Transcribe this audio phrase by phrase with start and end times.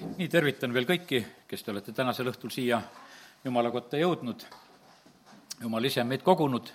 [0.00, 2.80] nii, tervitan veel kõiki, kes te olete tänasel õhtul siia
[3.44, 4.42] Jumala kotta jõudnud.
[5.60, 6.70] Jumal ise on meid kogunud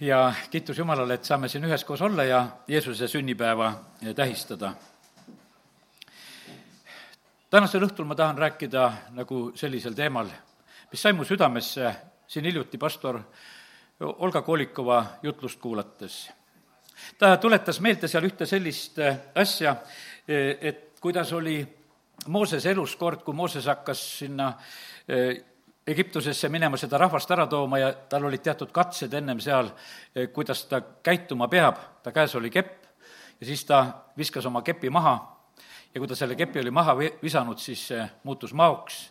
[0.00, 3.72] ja kiitus Jumalale, et saame siin üheskoos olla ja Jeesuse sünnipäeva
[4.16, 4.74] tähistada.
[7.50, 10.28] tänasel õhtul ma tahan rääkida nagu sellisel teemal,
[10.90, 11.94] mis sai mu südamesse
[12.26, 13.20] siin hiljuti pastor
[14.00, 16.30] Olga Kolikova jutlust kuulates.
[17.18, 18.98] ta tuletas meelde seal ühte sellist
[19.34, 19.76] asja,
[20.60, 21.58] et kuidas oli
[22.26, 24.46] Moosese elus kord, kui Mooses hakkas sinna
[25.08, 25.42] eh,
[25.86, 29.68] Egiptusesse minema seda rahvast ära tooma ja tal olid teatud katsed ennem seal,
[30.14, 32.88] eh, kuidas ta käituma peab, ta käes oli kepp
[33.36, 33.82] ja siis ta
[34.16, 35.14] viskas oma kepi maha
[35.92, 39.02] ja kui ta selle kepi oli maha visanud, siis see muutus maoks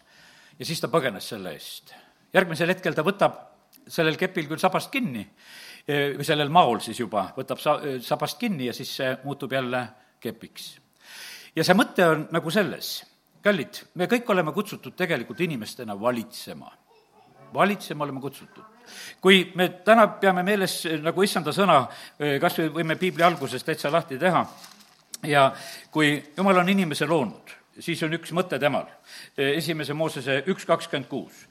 [0.57, 1.93] ja siis ta põgenes selle eest.
[2.33, 3.37] järgmisel hetkel ta võtab
[3.85, 5.27] sellel kepil küll sabast kinni,
[5.85, 9.91] eh, või sellel maol siis juba, võtab sa-, sabast kinni ja siis see muutub jälle
[10.23, 10.79] kepiks
[11.55, 12.93] ja see mõte on nagu selles,
[13.43, 16.71] kallid, me kõik oleme kutsutud tegelikult inimestena valitsema.
[17.53, 18.63] valitsema oleme kutsutud.
[19.21, 21.87] kui me täna peame meeles nagu issanda sõna,
[22.41, 24.45] kas või võime piibli algusest täitsa lahti teha,
[25.23, 25.51] ja
[25.91, 28.85] kui jumal on inimese loonud, siis on üks mõte temal,
[29.37, 31.47] esimese Moosese üks kakskümmend kuus.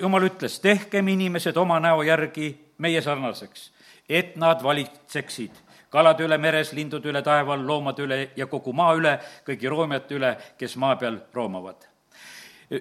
[0.00, 3.70] jumal ütles, tehkem inimesed oma näo järgi meie sarnaseks,
[4.08, 9.16] et nad valitseksid kalade üle meres, lindude üle taeval, loomade üle ja kogu maa üle,
[9.46, 11.86] kõigi roomijate üle, kes maa peal roomavad.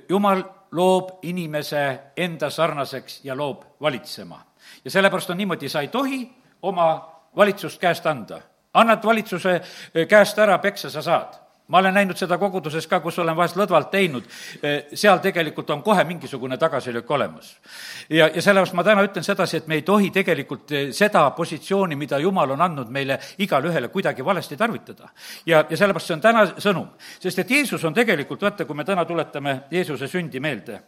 [0.09, 4.45] jumal loob inimese enda sarnaseks ja loob valitsema.
[4.85, 6.29] ja sellepärast on niimoodi, sa ei tohi
[6.61, 8.41] oma valitsust käest anda.
[8.73, 9.61] annad valitsuse
[10.09, 13.91] käest ära, peksa sa saad ma olen näinud seda koguduses ka, kus olen vahest lõdvalt
[13.93, 14.25] teinud,
[14.63, 17.57] eh, seal tegelikult on kohe mingisugune tagasilöök olemas.
[18.09, 21.95] ja, ja sellepärast ma täna ütlen sedasi, et me ei tohi tegelikult eh, seda positsiooni,
[21.95, 25.09] mida Jumal on andnud meile igale ühele, kuidagi valesti tarvitada.
[25.45, 26.89] ja, ja sellepärast see on täna sõnum,
[27.19, 30.81] sest et Jeesus on tegelikult, vaata, kui me täna tuletame Jeesuse sündi meelde,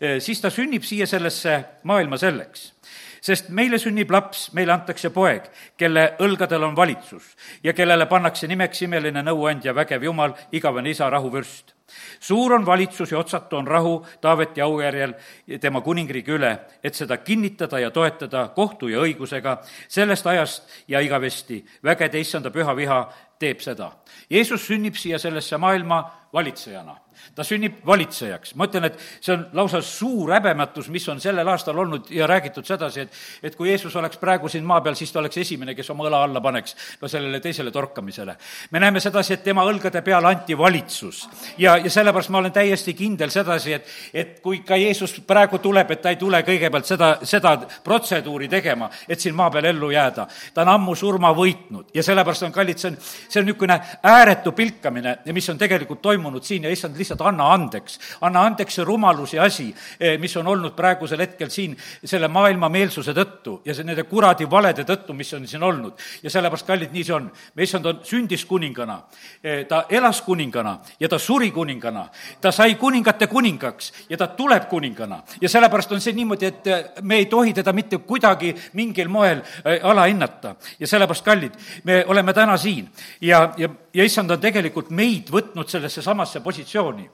[0.00, 2.77] eh, siis ta sünnib siia sellesse maailma selleks
[3.20, 7.34] sest meile sünnib laps, meile antakse poeg, kelle õlgadel on valitsus
[7.64, 11.74] ja kellele pannakse nimeks imeline nõuandja, vägev Jumal, igavene isa, rahuvürst.
[12.20, 15.14] suur on valitsus ja otsatu on rahu Taaveti aujärjel
[15.60, 19.58] tema kuningriigi üle, et seda kinnitada ja toetada kohtu ja õigusega
[19.88, 21.64] sellest ajast ja igavesti.
[21.84, 23.00] vägede issanda püha viha
[23.38, 23.92] teeb seda.
[24.30, 26.96] Jeesus sünnib siia sellesse maailma valitsejana
[27.34, 28.54] ta sünnib valitsejaks.
[28.54, 32.66] ma ütlen, et see on lausa suur häbematus, mis on sellel aastal olnud ja räägitud
[32.66, 33.12] sedasi, et
[33.42, 36.22] et kui Jeesus oleks praegu siin maa peal, siis ta oleks esimene, kes oma õla
[36.26, 38.36] alla paneks no sellele teisele torkamisele.
[38.70, 41.28] me näeme sedasi, et tema õlgade peale anti valitsus.
[41.58, 45.90] ja, ja sellepärast ma olen täiesti kindel sedasi, et, et kui ka Jeesus praegu tuleb,
[45.90, 50.26] et ta ei tule kõigepealt seda, seda protseduuri tegema, et siin maa peal ellu jääda.
[50.54, 54.52] ta on ammu surma võitnud ja sellepärast on, kallid, see on, see on niisugune ääretu
[54.52, 57.98] pilkamine, mis on tegelikult toimunud siin ja issand lihtsalt anna andeks.
[58.20, 62.68] anna andeks see rumalus ja asi, eh, mis on olnud praegusel hetkel siin selle maailma
[62.68, 65.92] meelsuse tõttu ja see nende kuradi valede tõttu, mis on siin olnud.
[66.22, 67.30] ja sellepärast, kallid, nii see on.
[67.58, 69.02] issand on, sündis kuningana,
[69.42, 72.08] eh, ta elas kuningana ja ta suri kuningana.
[72.40, 75.22] ta sai kuningate kuningaks ja ta tuleb kuningana.
[75.40, 79.42] ja sellepärast on see niimoodi, et eh, me ei tohi teda mitte kuidagi mingil moel
[79.82, 80.54] alahinnata.
[80.80, 81.52] ja sellepärast, kallid,
[81.84, 82.88] me oleme täna siin
[83.20, 87.08] ja, ja, ja issand on tegelikult meid võtnud sellesse samasse positsiooni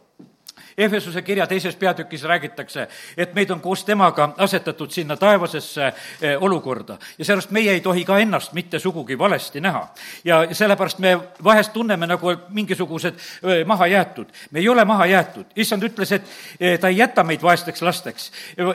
[0.79, 6.97] Efesuse kirja teises peatükis räägitakse, et meid on koos temaga asetatud sinna taevasesse eh, olukorda
[7.19, 9.89] ja sellepärast meie ei tohi ka ennast mitte sugugi valesti näha.
[10.25, 14.27] ja sellepärast me vahest tunneme nagu mingisugused eh, maha jäetud.
[14.51, 16.23] me ei ole maha jäetud, issand ütles, et
[16.61, 18.33] eh, ta ei jäta meid vaesteks lasteks,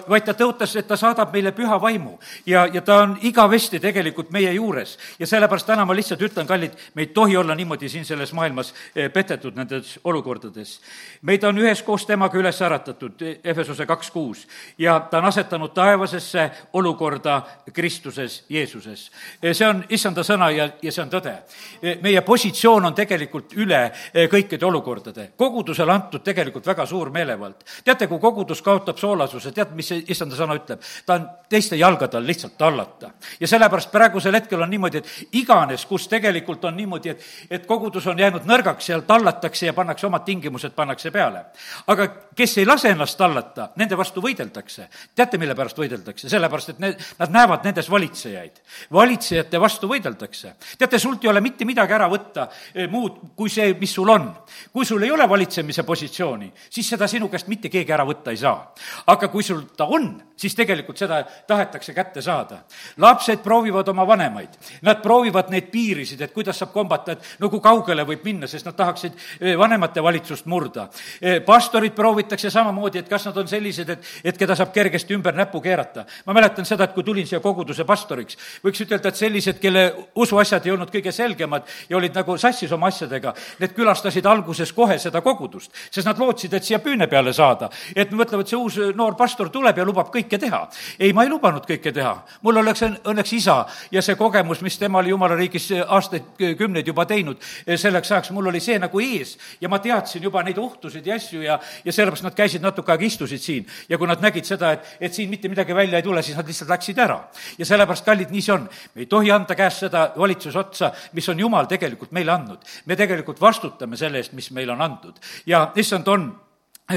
[0.10, 4.31] vaid ta tõotas, et ta saadab meile püha vaimu ja, ja ta on igavesti tegelikult
[4.31, 4.98] meie juures.
[5.20, 8.74] ja sellepärast täna ma lihtsalt ütlen, kallid, me ei tohi olla niimoodi siin selles maailmas
[9.14, 10.80] petetud nendes olukordades.
[11.22, 14.44] meid on ühes koos temaga üles äratatud, Efesose kaks kuus,
[14.77, 16.44] ja ta on asetanud taevasesse
[16.77, 17.41] olukorda
[17.73, 19.07] Kristuses, Jeesuses.
[19.41, 21.33] see on issanda sõna ja, ja see on tõde.
[22.03, 23.79] meie positsioon on tegelikult üle
[24.29, 25.31] kõikide olukordade.
[25.38, 27.65] kogudusele antud tegelikult väga suur meelevald.
[27.83, 30.85] teate, kui kogudus kaotab soolasuse, tead, mis see issanda sõna ütleb?
[31.06, 33.12] ta on teiste jalgade all lihtsalt tallata.
[33.39, 38.07] ja sellepärast praegusel hetkel on niimoodi, et iganes, kus tegelikult on niimoodi, et, et kogudus
[38.07, 41.45] on jäänud nõrgaks, seal tallatakse ja pannakse omad tingimused, pannakse peale
[41.88, 42.08] aga
[42.40, 44.88] kes ei lase ennast tallata, nende vastu võideldakse.
[45.16, 46.30] teate, mille pärast võideldakse?
[46.31, 48.62] sellepärast, et need, nad näevad nendes valitsejaid.
[48.94, 50.54] valitsejate vastu võideldakse.
[50.78, 54.30] teate, sult ei ole mitte midagi ära võtta eh, muud kui see, mis sul on.
[54.74, 58.38] kui sul ei ole valitsemise positsiooni, siis seda sinu käest mitte keegi ära võtta ei
[58.38, 58.74] saa.
[59.08, 62.64] aga kui sul ta on, siis tegelikult seda tahetakse kätte saada.
[62.98, 67.60] lapsed proovivad oma vanemaid, nad proovivad neid piirisid, et kuidas saab kombata, et no kui
[67.60, 70.90] kaugele võib minna, sest nad tahaksid eh, vanemate valitsust murda.
[71.22, 75.36] Eh, pastorid proovitakse samamoodi, et kas nad on sellised, et, et keda saab kergesti ümber
[75.38, 76.06] näpu keerata.
[76.25, 79.83] ma mäletan seda, et kui tulin siia koguduse pastoriks, võiks ütelda, et sellised, kelle
[80.16, 84.98] usuasjad ei olnud kõige selgemad ja olid nagu sassis oma asjadega, need külastasid alguses kohe
[85.00, 87.69] seda kogudust, sest nad lootsid, et siia püüne peale saada.
[87.95, 90.68] et mõtlevad, see uus noor pastor tuleb ja lubab kõike teha.
[91.00, 92.16] ei, ma ei lubanud kõike teha.
[92.42, 93.60] mul oleks õnneks isa
[93.92, 97.38] ja see kogemus, mis tema oli jumala riigis aastaid, kümneid juba teinud,
[97.75, 101.44] selleks ajaks mul oli see nagu ees ja ma teadsin juba neid ohtusid ja asju
[101.44, 103.67] ja, ja sellepärast nad käisid natuke aega, istusid siin.
[103.89, 106.47] ja kui nad nägid seda, et, et siin mitte midagi välja ei tule, siis nad
[106.47, 107.19] lihtsalt läksid ära.
[107.57, 108.67] ja sellepärast, kallid, nii see on.
[108.95, 112.65] me ei tohi anda käest seda valitsuse otsa, mis on Jumal tegelikult meile andnud.
[112.85, 115.19] me tegelikult vastutame selle eest, mis meile on antud.
[115.45, 116.29] ja issand on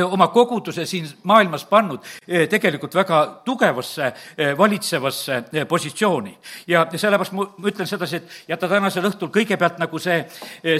[0.00, 6.32] oma koguduse siin maailmas pannud eh, tegelikult väga tugevasse eh, valitsevasse eh, positsiooni.
[6.66, 10.22] ja sellepärast ma ütlen sedasi, et jäta tänasel õhtul kõigepealt nagu see,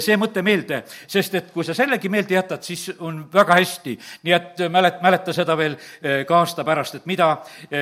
[0.01, 3.97] see mõte meelde, sest et kui sa sellegi meelde jätad, siis on väga hästi.
[4.23, 5.77] nii et mälet-, mäleta seda veel
[6.27, 7.35] ka aasta pärast, et mida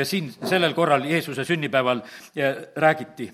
[0.04, 2.01] siin sellel korral Jeesuse sünnipäeval
[2.75, 3.31] räägiti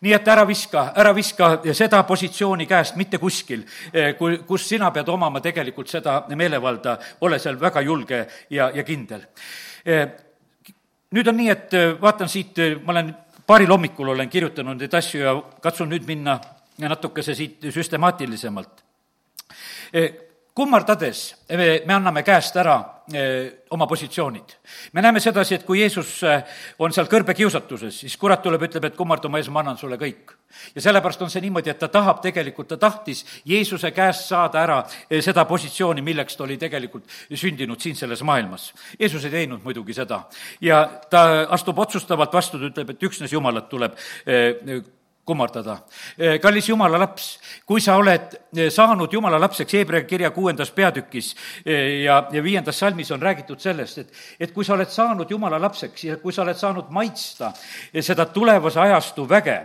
[0.00, 4.90] nii et ära viska, ära viska seda positsiooni käest mitte kuskil, eh, kui, kus sina
[4.92, 9.24] pead omama tegelikult seda meelevalda, ole seal väga julge ja, ja kindel.
[9.84, 10.06] Eh,
[11.16, 13.14] nüüd on nii, et eh, vaatan siit, ma olen
[13.46, 16.40] paaril hommikul olen kirjutanud neid asju ja katsun nüüd minna
[16.78, 18.82] natukese siit süstemaatilisemalt
[20.56, 22.76] kummardades me, me anname käest ära
[23.70, 24.56] oma positsioonid.
[24.92, 26.42] me näeme sedasi, et kui Jeesus eh,
[26.78, 30.34] on seal kõrbekiusatuses, siis kurat tuleb, ütleb, et kummarda oma ees, ma annan sulle kõik.
[30.74, 34.80] ja sellepärast on see niimoodi, et ta tahab tegelikult, ta tahtis Jeesuse käest saada ära
[35.10, 38.72] eh, seda positsiooni, milleks ta oli tegelikult sündinud siin selles maailmas.
[38.98, 40.24] Jeesus ei teinud muidugi seda
[40.60, 43.94] ja ta astub otsustavalt vastu, ta ütleb, et üksnes Jumalat tuleb
[45.26, 45.78] kummardada.
[46.18, 47.26] Eh, kallis jumala laps,
[47.66, 51.32] kui sa oled eh, saanud jumala lapseks, Hebra kirja kuuendas peatükis
[51.64, 55.58] eh, ja, ja viiendas salmis on räägitud sellest, et, et kui sa oled saanud jumala
[55.62, 57.50] lapseks ja kui sa oled saanud maitsta
[58.00, 59.56] seda tulevase ajastu väge,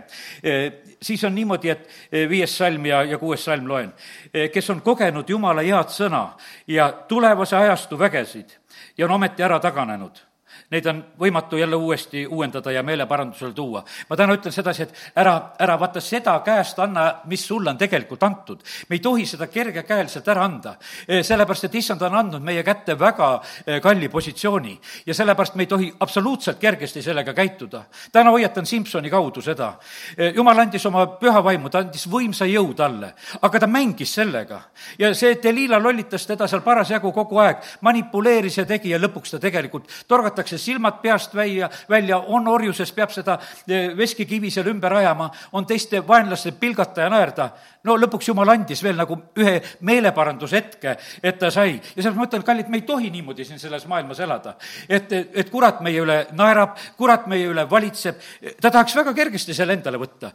[1.02, 3.92] siis on niimoodi, et viies salm ja, ja kuues salm loen,
[4.32, 6.24] kes on kogenud jumala head sõna
[6.66, 8.58] ja tulevase ajastu vägesid
[8.98, 10.31] ja on ometi ära taganenud
[10.72, 13.84] neid on võimatu jälle uuesti uuendada ja meeleparandusele tuua.
[14.08, 18.22] ma täna ütlen sedasi, et ära, ära vaata seda käest anna, mis sulle on tegelikult
[18.22, 18.62] antud.
[18.88, 20.76] me ei tohi seda kergekäeliselt ära anda,
[21.08, 25.62] eh, sellepärast et issand on andnud meie kätte väga eh, kalli positsiooni ja sellepärast me
[25.62, 27.84] ei tohi absoluutselt kergesti sellega käituda.
[28.12, 29.74] täna hoiatan Simsoni kaudu seda.
[30.16, 34.62] Eh, jumal andis oma püha vaimu, ta andis võimsa jõu talle, aga ta mängis sellega.
[34.98, 39.38] ja see Delila lollitas teda seal parasjagu kogu aeg, manipuleeris ja tegi ja lõpuks ta
[39.38, 45.30] tegelikult torgatakse silmad peast välja, välja, on orjuses, peab seda eh, veskikivi seal ümber ajama,
[45.52, 47.50] on teiste vaenlaste pilgata ja naerda.
[47.84, 51.74] no lõpuks jumal andis veel nagu ühe meeleparandushetke, et ta sai.
[51.74, 54.56] ja sellepärast ma ütlen, kallid, me ei tohi niimoodi siin selles maailmas elada.
[54.88, 58.18] et, et kurat meie üle naerab, kurat meie üle valitseb,
[58.60, 60.32] ta tahaks väga kergesti selle endale võtta.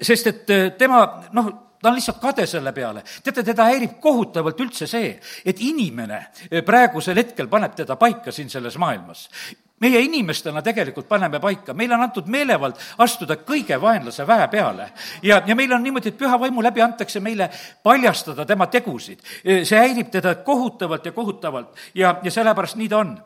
[0.00, 1.52] sest et eh, tema, noh,
[1.82, 3.02] ta on lihtsalt kade selle peale.
[3.24, 6.20] teate, teda häirib kohutavalt üldse see, et inimene
[6.50, 9.28] eh, praegusel hetkel paneb teda paika siin selles maailmas
[9.82, 14.90] meie inimestena tegelikult paneme paika, meile on antud meelevald astuda kõige vaenlase väe peale.
[15.22, 17.50] ja, ja meil on niimoodi, et püha vaimu läbi antakse meile
[17.82, 19.20] paljastada tema tegusid.
[19.42, 23.16] See häirib teda kohutavalt ja kohutavalt ja, ja sellepärast nii ta on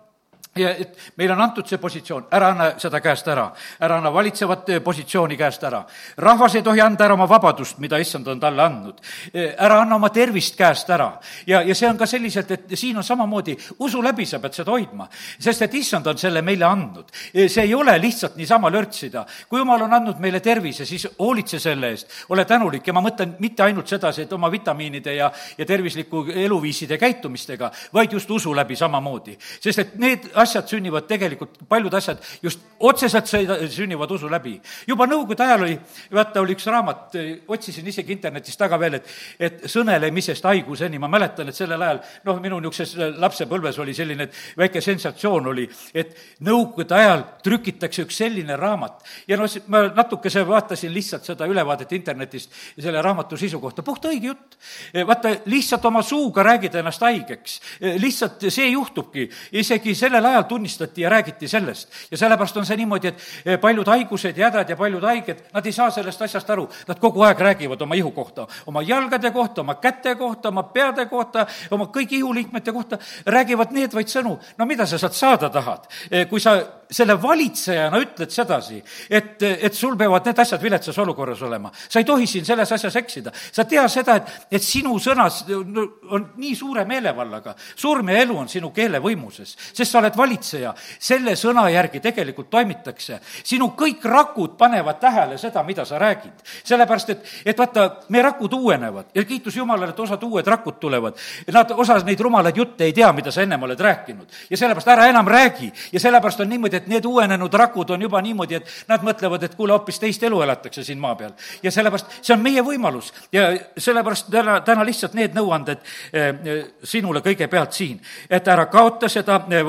[0.57, 3.47] ja et meile on antud see positsioon, ära anna seda käest ära,
[3.81, 5.85] ära anna valitsevat eh, positsiooni käest ära.
[6.17, 9.01] rahvas ei tohi anda ära oma vabadust, mida issand on talle andnud.
[9.33, 11.13] Eh, ära anna oma tervist käest ära.
[11.47, 14.71] ja, ja see on ka selliselt, et siin on samamoodi, usu läbi sa pead seda
[14.71, 15.09] hoidma,
[15.39, 17.11] sest et issand on selle meile andnud.
[17.35, 19.27] Eh, see ei ole lihtsalt niisama lörtsida.
[19.49, 23.37] kui jumal on andnud meile tervise, siis hoolitse selle eest, ole tänulik ja ma mõtlen
[23.39, 28.77] mitte ainult sedasi, et oma vitamiinide ja, ja tervisliku eluviiside käitumistega, vaid just usu läbi
[28.77, 29.37] samamoodi.
[29.61, 33.27] sest et need asjad, asjad sünnivad tegelikult, paljud asjad just otseselt
[33.73, 34.57] sünnivad usu läbi.
[34.87, 35.77] juba Nõukogude ajal oli,
[36.13, 37.17] vaata, oli üks raamat,
[37.49, 42.41] otsisin isegi internetist taga veel, et, et sõnelemisest haiguseni, ma mäletan, et sellel ajal, noh,
[42.43, 46.15] minu niisuguses lapsepõlves oli selline väike sensatsioon oli, et
[46.47, 49.01] Nõukogude ajal trükitakse üks selline raamat.
[49.29, 54.33] Ja noh, ma natukese vaatasin lihtsalt seda ülevaadet internetist selle raamatu sisu kohta, puht õige
[54.33, 54.59] jutt.
[55.07, 57.61] vaata, lihtsalt oma suuga räägid ennast haigeks,
[58.03, 59.27] lihtsalt see juhtubki,
[59.57, 61.89] isegi sellel ajal tunnistati ja räägiti sellest.
[62.11, 65.73] ja sellepärast on see niimoodi, et paljud haigused ja hädad ja paljud haiged, nad ei
[65.73, 69.75] saa sellest asjast aru, nad kogu aeg räägivad oma ihu kohta, oma jalgade kohta, oma
[69.75, 74.39] käte kohta, oma peade kohta, oma kõigi ihuliikmete kohta, räägivad needvaid sõnu.
[74.59, 75.87] no mida sa sealt saada tahad,
[76.31, 76.57] kui sa
[76.91, 78.79] selle valitsejana ütled sedasi,
[79.11, 81.71] et, et sul peavad need asjad viletsas olukorras olema.
[81.89, 83.33] sa ei tohi siin selles asjas eksida.
[83.53, 88.49] sa tea seda, et, et sinu sõnas on nii suure meelevallaga, surm ja elu on
[88.49, 90.75] sinu keele võimuses, sest sa oled valitseja.
[90.99, 93.21] selle sõna järgi tegelikult toimitakse.
[93.45, 96.33] sinu kõik rakud panevad tähele seda, mida sa räägid.
[96.65, 101.15] sellepärast, et, et vaata, meie rakud uuenevad ja kiitus Jumalale, et osad uued rakud tulevad.
[101.53, 104.27] Nad, osa neid rumalaid jutte ei tea, mida sa ennem oled rääkinud.
[104.51, 108.21] ja sellepärast ära enam räägi ja sellepärast on niimoodi, et need uuenenud rakud on juba
[108.23, 111.33] niimoodi, et nad mõtlevad, et kuule, hoopis teist elu elatakse siin maa peal.
[111.63, 115.79] ja sellepärast, see on meie võimalus ja sellepärast täna, täna lihtsalt need nõuanded
[116.13, 119.63] eh, sinule kõigepealt siin, et ära kaota seda eh,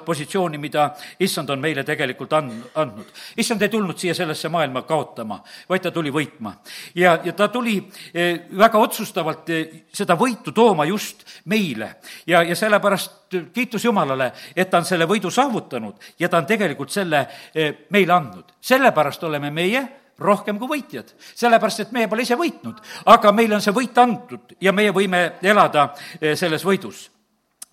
[0.00, 0.90] valitsevat positsiooni, mida
[1.20, 3.06] issand on meile tegelikult and-, andnud.
[3.36, 6.54] issand ei tulnud siia sellesse maailma kaotama, vaid ta tuli võitma.
[6.94, 7.78] ja, ja ta tuli
[8.14, 9.48] eh, väga otsustavalt
[9.92, 15.30] seda võitu tooma just meile ja, ja sellepärast kiitus Jumalale, et ta on selle võidu
[15.30, 18.44] saavutanud ja ta on tegelikult selle eh, meile andnud.
[18.60, 19.86] sellepärast oleme meie
[20.18, 22.76] rohkem kui võitjad, sellepärast et meie pole ise võitnud,
[23.06, 25.94] aga meile on see võit antud ja meie võime elada
[26.36, 27.08] selles võidus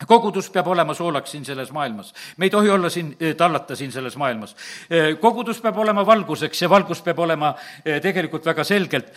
[0.05, 2.13] kogudus peab olema soolaks siin selles maailmas.
[2.37, 4.55] me ei tohi olla siin, eh, tallata siin selles maailmas.
[5.21, 7.55] kogudus peab olema valguseks ja valgus peab olema
[8.01, 9.13] tegelikult väga selgelt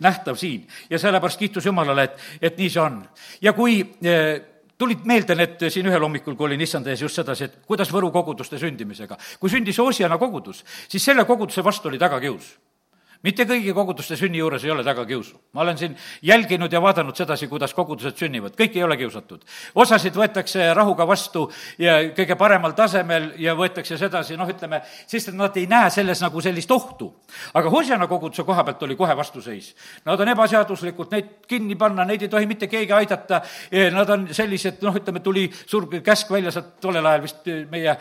[0.00, 0.66] nähtav siin.
[0.90, 3.02] ja sellepärast kiitus Jumalale, et, et nii see on.
[3.42, 3.82] ja kui
[4.78, 8.12] tulid meelde need siin ühel hommikul, kui olin issanda ees just sedasi, et kuidas Võru
[8.12, 9.18] koguduste sündimisega.
[9.40, 12.54] kui sündis Oosiana kogudus, siis selle koguduse vastu oli tagakius
[13.26, 15.34] mitte kõigi koguduste sünni juures ei ole tagakiusu.
[15.52, 19.42] ma olen siin jälginud ja vaadanud sedasi, kuidas kogudused sünnivad, kõik ei ole kiusatud.
[19.74, 25.34] osasid võetakse rahuga vastu ja kõige paremal tasemel ja võetakse sedasi, noh, ütleme, sest et
[25.34, 27.12] nad ei näe selles nagu sellist ohtu.
[27.54, 29.74] aga Hosjana koguduse koha pealt oli kohe vastuseis.
[30.04, 33.42] Nad on ebaseaduslikud, neid kinni panna, neid ei tohi mitte keegi aidata,
[33.92, 37.96] nad on sellised, noh, ütleme, tuli suur käsk välja sealt tollel ajal vist meie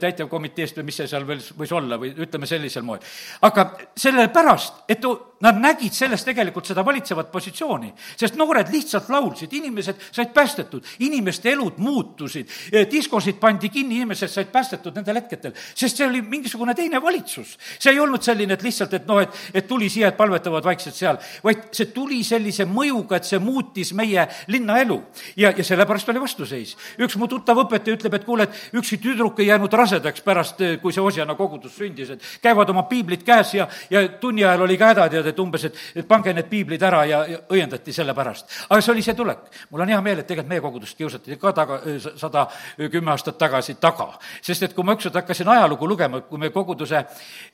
[0.00, 3.00] täitevkomiteest või mis see seal veel võis olla või ütleme sellisel moel.
[3.42, 9.52] aga sellepärast sellepärast, et nad nägid selles tegelikult seda valitsevat positsiooni, sest noored lihtsalt laulsid,
[9.54, 15.54] inimesed said päästetud, inimeste elud muutusid, eh, diskosid pandi kinni, inimesed said päästetud nendel hetkedel,
[15.74, 17.56] sest see oli mingisugune teine valitsus.
[17.78, 20.94] see ei olnud selline, et lihtsalt, et noh, et, et tuli siia, et palvetavad vaikselt
[20.94, 25.02] seal, vaid see tuli sellise mõjuga, et see muutis meie linnaelu.
[25.36, 26.76] ja, ja sellepärast oli vastuseis.
[26.98, 30.78] üks mu tuttav õpetaja ütleb, et kuule, et ükski tüdruk ei jäänud rasedaks pärast, eh,
[30.82, 34.76] kui see Osjana kogudus sündis, et käivad oma piiblid käes ja, ja tunni ajal oli
[34.76, 38.14] ka häda, tead, et umbes, et, et pange need piiblid ära ja, ja õiendati selle
[38.14, 38.48] pärast.
[38.68, 39.46] aga see oli see tulek.
[39.70, 41.80] mul on hea meel, et tegelikult meie kogudust kiusati ka taga,
[42.16, 42.46] sada
[42.90, 44.10] kümme aastat tagasi taga.
[44.42, 47.04] sest et kui ma ükskord hakkasin ajalugu lugema, kui me koguduse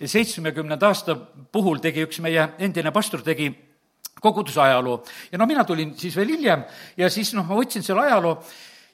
[0.05, 1.17] seitsmekümnenda aasta
[1.53, 3.51] puhul tegi üks meie endine pastor, tegi
[4.21, 5.03] koguduse ajaloo
[5.33, 6.65] ja no mina tulin siis veel hiljem
[6.97, 8.39] ja siis noh, ma võtsin selle ajaloo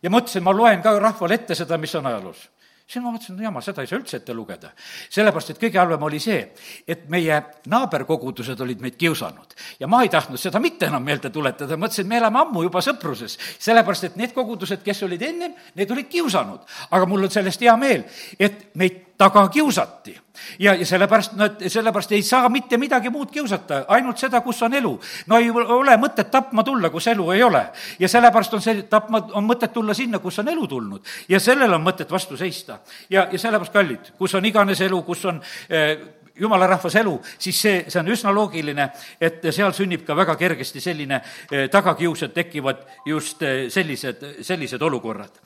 [0.03, 2.49] ja mõtlesin, ma loen ka rahvale ette seda, mis on ajaloos
[2.91, 4.73] siis ma mõtlesin, no jama, seda ei saa üldse ette lugeda.
[5.11, 6.41] sellepärast, et kõige halvem oli see,
[6.89, 7.37] et meie
[7.71, 9.55] naaberkogudused olid meid kiusanud.
[9.81, 13.39] ja ma ei tahtnud seda mitte enam meelde tuletada, mõtlesin, me elame ammu juba sõpruses.
[13.59, 16.67] sellepärast, et need kogudused, kes olid ennem, need olid kiusanud.
[16.91, 18.05] aga mul on sellest hea meel,
[18.39, 20.17] et meid taga kiusati.
[20.59, 24.75] ja, ja sellepärast nad, sellepärast ei saa mitte midagi muud kiusata, ainult seda, kus on
[24.75, 24.93] elu.
[25.27, 27.65] no ei ole mõtet tapma tulla, kus elu ei ole.
[27.99, 31.13] ja sellepärast on see, tapma, on mõtet tulla sinna, kus on elu tulnud.
[31.29, 32.79] ja sellele on mõtet vastu seista.
[33.11, 35.99] ja, ja sellepärast, kallid, kus on iganes elu, kus on eh,
[36.41, 38.89] jumala rahvas elu, siis see, see on üsna loogiline,
[39.21, 44.83] et seal sünnib ka väga kergesti selline eh, tagakius, et tekivad just eh, sellised, sellised
[44.83, 45.41] olukorrad.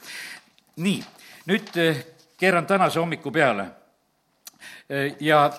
[0.76, 0.99] nii,
[1.50, 2.04] nüüd eh,
[2.45, 3.67] keeran tänase hommiku peale.
[5.21, 5.53] ja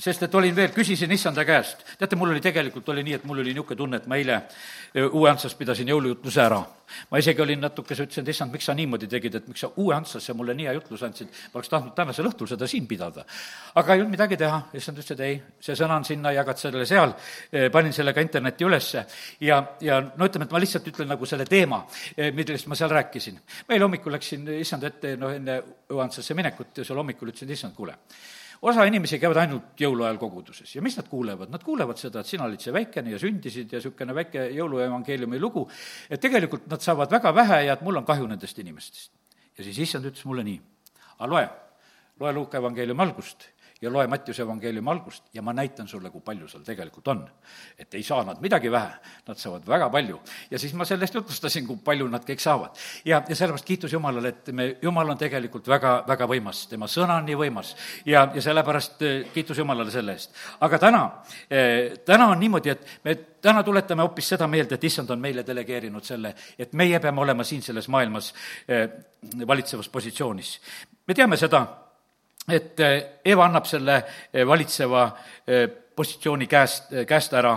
[0.00, 3.42] sest et olin veel, küsisin issanda käest, teate, mul oli tegelikult, oli nii, et mul
[3.42, 4.40] oli niisugune tunne, et ma eile
[5.10, 6.60] Uue Antsas pidasin jõulujutluse ära.
[7.10, 9.94] ma isegi olin natukese, ütlesin, et issand, miks sa niimoodi tegid, et miks sa Uue
[9.94, 13.24] Antsasse mulle nii hea jutluse andsid, ma oleks tahtnud tänasel õhtul seda siin pidada.
[13.74, 16.86] aga ei olnud midagi teha, issand ütles, et ei, see sõna on sinna, jagad selle
[16.86, 17.14] seal,
[17.72, 19.04] panin selle ka internetti ülesse
[19.46, 21.84] ja, ja no ütleme, et ma lihtsalt ütlen nagu selle teema,
[22.34, 23.38] millest ma seal rääkisin.
[23.68, 27.76] ma eile hommikul läksin issand ette, noh, enne Uue Antsasse minekut seal hommikul ütlesin, issand,
[27.76, 27.94] kuule,
[28.62, 30.74] osa inimesi käivad ainult jõuluajal koguduses.
[30.74, 31.52] Ja mis nad kuulevad?
[31.52, 35.64] Nad kuulevad seda, et sina olid see väikene ja sündisid ja niisugune väike jõuluevangeeliumi lugu,
[36.10, 39.12] et tegelikult nad saavad väga vähe ja et mul on kahju nendest inimestest.
[39.58, 40.60] ja siis issand ütles mulle nii,
[41.18, 41.48] aga loe,
[42.20, 43.48] loe Luuka evangeeliumi algust
[43.80, 47.22] ja loe Mattiuse evangeeliumi algust ja ma näitan sulle, kui palju seal tegelikult on.
[47.78, 48.92] et ei saa nad midagi vähe,
[49.26, 50.20] nad saavad väga palju.
[50.50, 52.76] ja siis ma sellest jutlustasin, kui palju nad kõik saavad.
[53.04, 57.16] ja, ja sellepärast kiitus Jumalale, et me, Jumal on tegelikult väga, väga võimas, tema sõna
[57.16, 57.74] on nii võimas.
[58.04, 60.36] ja, ja sellepärast eh, kiitus Jumalale selle eest.
[60.60, 61.04] aga täna,
[61.50, 65.46] eh, täna on niimoodi, et me täna tuletame hoopis seda meelde, et issand on meile
[65.46, 68.34] delegeerinud selle, et meie peame olema siin selles maailmas
[68.68, 68.88] eh,
[69.46, 70.58] valitsevas positsioonis.
[71.06, 71.66] me teame seda,
[72.52, 74.00] et eh, Eva annab selle
[74.32, 75.06] eh, valitseva
[75.46, 75.66] eh,
[75.96, 77.52] positsiooni käest, käest ära,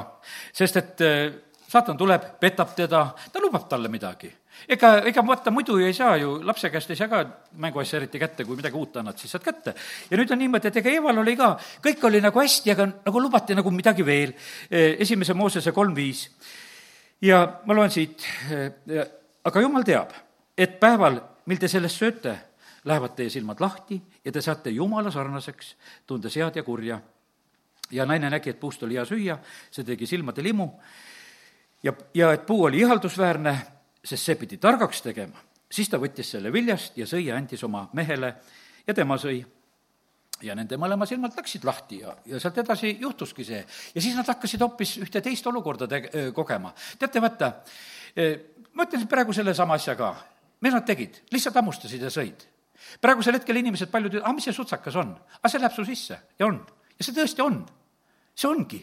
[0.51, 1.03] sest et
[1.71, 4.31] saatan tuleb, petab teda, ta lubab talle midagi.
[4.67, 7.21] ega, ega vaata, muidu ei saa ju, lapse käest ei saa ka
[7.63, 9.73] mänguasja eriti kätte, kui midagi uut annad, siis saad kätte.
[10.09, 11.53] ja nüüd on niimoodi, et ega Eval oli ka,
[11.85, 14.33] kõik oli nagu hästi, aga nagu lubati nagu midagi veel.
[14.69, 16.29] esimese Moosese kolm viis.
[17.21, 18.27] ja ma loen siit,
[19.43, 20.11] aga jumal teab,
[20.57, 22.37] et päeval, mil te sellest sööte,
[22.85, 25.75] lähevad teie silmad lahti ja te saate Jumala sarnaseks,
[26.07, 27.01] tundes head ja kurja.
[27.91, 29.37] ja naine nägi, et puust oli hea süüa,
[29.71, 30.69] see tegi silmade limu
[31.83, 33.57] ja, ja et puu oli ihaldusväärne,
[34.03, 35.39] sest see pidi targaks tegema,
[35.71, 38.33] siis ta võttis selle viljast ja sõi ja andis oma mehele
[38.87, 39.43] ja tema sõi
[40.43, 43.63] ja nende mõlema silmad läksid lahti ja, ja sealt edasi juhtuski see.
[43.95, 46.73] ja siis nad hakkasid hoopis ühte teist olukorda te-, kogema.
[46.99, 47.51] teate, vaata,
[48.73, 50.15] ma ütlen praegu sellesama asja ka.
[50.61, 51.21] mis nad tegid?
[51.31, 52.47] lihtsalt hammustasid ja sõid
[53.01, 55.13] praegusel hetkel inimesed paljud ütlevad, aga mis see sutsakas on?
[55.39, 56.59] aga see läheb su sisse ja on.
[56.97, 57.61] ja see tõesti on.
[58.35, 58.81] see ongi.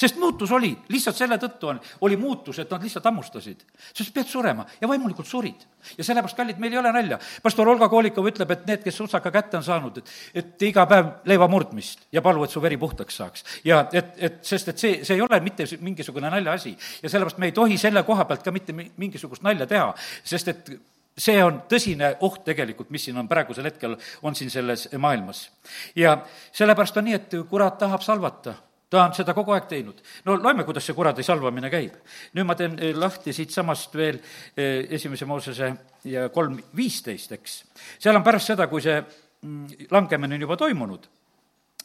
[0.00, 3.64] sest muutus oli, lihtsalt selle tõttu on, oli muutus, et nad lihtsalt hammustasid.
[3.92, 5.66] sest pead surema ja vaimulikult surid.
[5.98, 7.18] ja sellepärast, kallid, meil ei ole nalja.
[7.42, 11.12] pastor Olga Koolikov ütleb, et need, kes sutsaka kätte on saanud, et, et iga päev
[11.30, 13.44] leiva murdmist ja palu, et su veri puhtaks saaks.
[13.64, 17.52] ja et, et sest, et see, see ei ole mitte mingisugune naljaasi ja sellepärast me
[17.52, 19.92] ei tohi selle koha pealt ka mitte mingisugust nalja teha,
[20.24, 20.72] sest et
[21.20, 25.48] see on tõsine oht tegelikult, mis siin on praegusel hetkel, on siin selles maailmas.
[25.96, 26.16] ja
[26.52, 28.56] sellepärast on nii, et kurat tahab salvata
[28.90, 30.00] ta on seda kogu aeg teinud.
[30.26, 31.94] no loeme, kuidas see kuradi salvamine käib.
[32.34, 34.18] nüüd ma teen eh, lahti siitsamast veel
[34.56, 35.72] eh, esimese Moosese
[36.04, 37.58] ja kolm viisteist, eks.
[37.98, 41.06] seal on pärast seda, kui see mm, langemine on juba toimunud,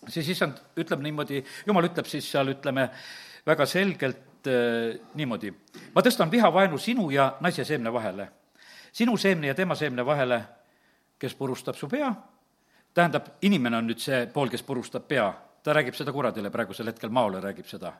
[0.07, 2.89] siis issand ütleb niimoodi, jumal ütleb siis seal, ütleme,
[3.45, 5.53] väga selgelt äh, niimoodi,
[5.93, 8.31] ma tõstan vihavaenu sinu ja naise seemne vahele
[8.95, 10.41] sinu seemne ja tema seemne vahele,
[11.19, 12.11] kes purustab su pea,
[12.95, 15.27] tähendab, inimene on nüüd see pool, kes purustab pea,
[15.63, 17.93] ta räägib seda kuradile praegusel hetkel, Maole räägib seda.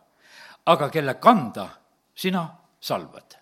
[0.65, 1.67] aga kelle kanda
[2.15, 2.47] sina
[2.79, 3.35] salvad.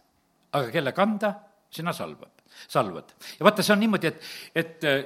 [0.51, 1.33] aga kelle kanda
[1.69, 3.13] sina salvad, salvad.
[3.39, 4.21] ja vaata, see on niimoodi, et,
[4.55, 5.05] et äh,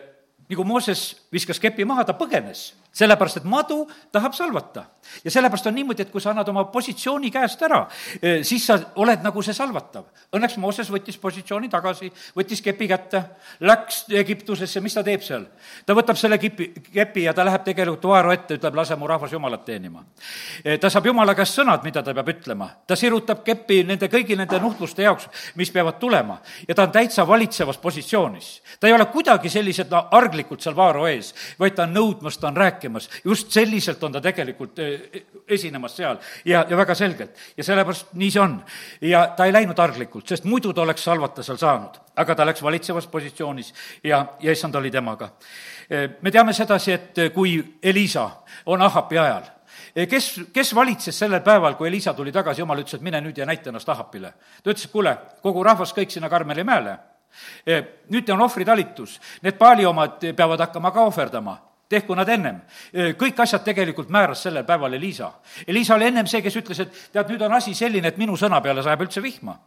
[0.50, 4.86] nagu Mooses viskas kepi maha, ta põgenes sellepärast, et madu tahab salvata.
[5.24, 7.86] ja sellepärast on niimoodi, et kui sa annad oma positsiooni käest ära,
[8.22, 10.10] eh, siis sa oled nagu see salvatav.
[10.36, 13.24] Õnneks Mooses võttis positsiooni tagasi, võttis kepi kätte,
[13.60, 15.46] läks Egiptusesse, mis ta teeb seal?
[15.86, 19.32] ta võtab selle kipi, kepi ja ta läheb tegelikult Vaaro ette, ütleb, lase mu rahvas
[19.32, 20.04] Jumalat teenima.
[20.64, 22.70] Eh, ta saab Jumala käest sõnad, mida ta peab ütlema.
[22.88, 26.42] ta sirutab kepi nende, kõigi nende nuhtluste jaoks, mis peavad tulema.
[26.68, 28.62] ja ta on täitsa valitsevas positsioonis.
[28.80, 32.48] ta ei ole kuidagi sellised no, arglikult seal Vaaro ees, vaid ta on nõudmas, ta
[32.48, 37.36] on rääkimas, rääkimas, just selliselt on ta tegelikult eh, esinemas seal ja, ja väga selgelt.
[37.58, 38.64] ja sellepärast nii see on.
[39.02, 42.64] ja ta ei läinud arglikult, sest muidu ta oleks salvata seal saanud, aga ta läks
[42.64, 43.74] valitsevas positsioonis
[44.04, 45.32] ja, ja issand oli temaga.
[45.90, 48.30] Eh, me teame sedasi, et kui Elisa
[48.66, 49.44] on Ahapi ajal,
[49.96, 53.38] eh, kes, kes valitses sellel päeval, kui Elisa tuli tagasi, jumal ütles, et mine nüüd
[53.38, 54.34] ja näita ennast Ahapile.
[54.64, 56.98] ta ütles, et kuule, kogu rahvas kõik sinna Karmeli mäele
[58.10, 62.62] nüüd on ohvritalitus, need paali omad peavad hakkama ka ohverdama tehku nad ennem.
[62.94, 65.32] kõik asjad tegelikult määras sellel päeval Elisa.
[65.68, 68.62] Elisa oli ennem see, kes ütles, et tead, nüüd on asi selline, et minu sõna
[68.62, 69.58] peale sajab üldse vihma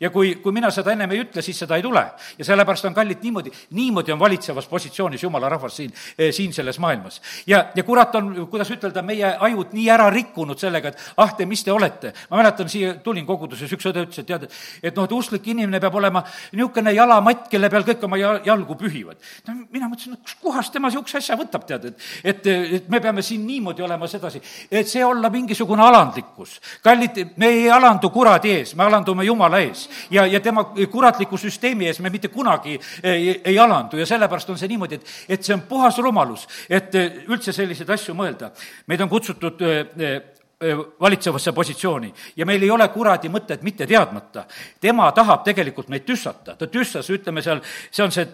[0.00, 2.02] ja kui, kui mina seda ennem ei ütle, siis seda ei tule.
[2.38, 6.78] ja sellepärast on kallid niimoodi, niimoodi on valitsevas positsioonis jumala rahvas siin, eh, siin selles
[6.78, 7.20] maailmas.
[7.46, 11.46] ja, ja kurat on, kuidas ütelda, meie ajud nii ära rikkunud sellega, et ah, te,
[11.46, 12.12] mis te olete.
[12.30, 14.48] ma mäletan, siia tulin koguduses, üks õde ütles, et tead,
[14.82, 19.16] et noh, et usklik inimene peab olema niisugune jalamatt, kelle peal kõik oma jalgu pühivad.
[19.48, 22.46] no mina mõtlesin, et kuskohast tema niisuguse asja võtab, tead, et, et,
[22.78, 26.58] et me peame siin niimoodi olema sedasi, et see olla mingisugune alandlikkus.
[26.82, 31.38] kallid, me ei alandu kuradi ees, me alandume Jumala ees ees ja, ja tema kuratliku
[31.38, 35.44] süsteemi ees me mitte kunagi ei, ei alandu ja sellepärast on see niimoodi, et, et
[35.44, 38.50] see on puhas rumalus, et eh, üldse selliseid asju mõelda.
[38.86, 44.46] meid on kutsutud eh, eh, valitsevasse positsiooni ja meil ei ole kuradi mõtet mitte teadmata.
[44.80, 48.26] tema tahab tegelikult meid tüssata, ta tüssas, ütleme seal, see on see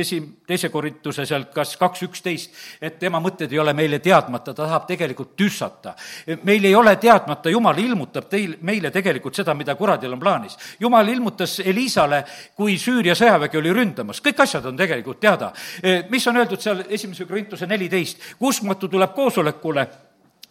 [0.00, 4.64] esi, teise korintuse seal kas kaks üksteist, et tema mõtted ei ole meile teadmata, ta
[4.64, 5.94] tahab tegelikult tüssata.
[6.42, 10.56] meil ei ole teadmata, Jumal ilmutab teil, meile tegelikult seda, mida kuradil on plaanis.
[10.80, 12.24] Jumal ilmutas Elisale,
[12.56, 15.52] kui Süüria sõjavägi oli ründamas, kõik asjad on tegelikult teada.
[16.08, 19.86] mis on öeldud seal esimese korintuse neliteist, uskmatu tuleb koosolekule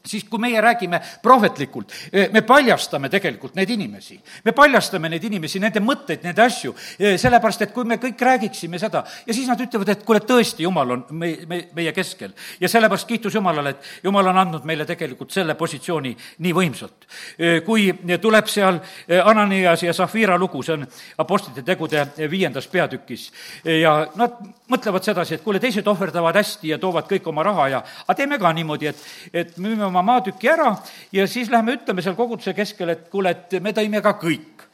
[0.06, 4.20] siis kui meie räägime prohvetlikult, eh, me paljastame tegelikult neid inimesi.
[4.46, 8.80] me paljastame neid inimesi, nende mõtteid, nende asju, eh, sellepärast et kui me kõik räägiksime
[8.80, 12.32] seda ja siis nad ütlevad, et kuule, tõesti, Jumal on me, me, meie keskel.
[12.60, 17.08] ja sellepärast kiitus Jumalale, et Jumal on andnud meile tegelikult selle positsiooni nii võimsalt.
[17.38, 18.80] Eh, kui tuleb seal
[19.24, 20.88] Ananias ja Zafira lugu, see on
[21.18, 23.32] Apostlite tegude viiendas peatükis,
[23.66, 24.38] ja nad
[24.72, 28.40] mõtlevad sedasi, et kuule, teised ohverdavad hästi ja toovad kõik oma raha ja aga teeme
[28.40, 30.72] ka niimoodi, et, et müüme oma maatüki ära
[31.14, 34.68] ja siis lähme ütleme seal koguduse keskel, et kuule, et me tõime ka kõik.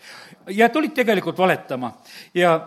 [0.54, 1.92] ja tulid tegelikult valetama.
[2.34, 2.60] Ja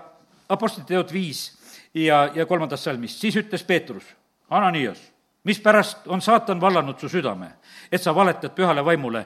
[0.50, 1.60] Apostlite teod viis
[1.94, 4.04] ja, ja kolmandast salmist, siis ütles Peetrus,
[4.50, 4.98] Ananias,
[5.44, 7.52] mispärast on saatan vallanud su südame,
[7.92, 9.24] et sa valetad pühale vaimule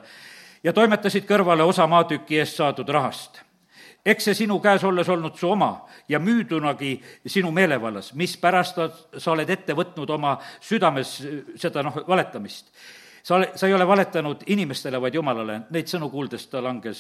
[0.65, 3.41] ja toimetasid kõrvale osa maatüki eest saadud rahast?
[4.05, 8.81] Eks see sinu käes olles olnud su oma ja müüdunagi sinu meelevallas, mispärast
[9.17, 11.17] sa oled ette võtnud oma südames
[11.57, 12.69] seda noh, valetamist
[13.25, 16.99] sa ole, sa ei ole valetanud inimestele, vaid Jumalale, neid sõnu kuuldes ta langes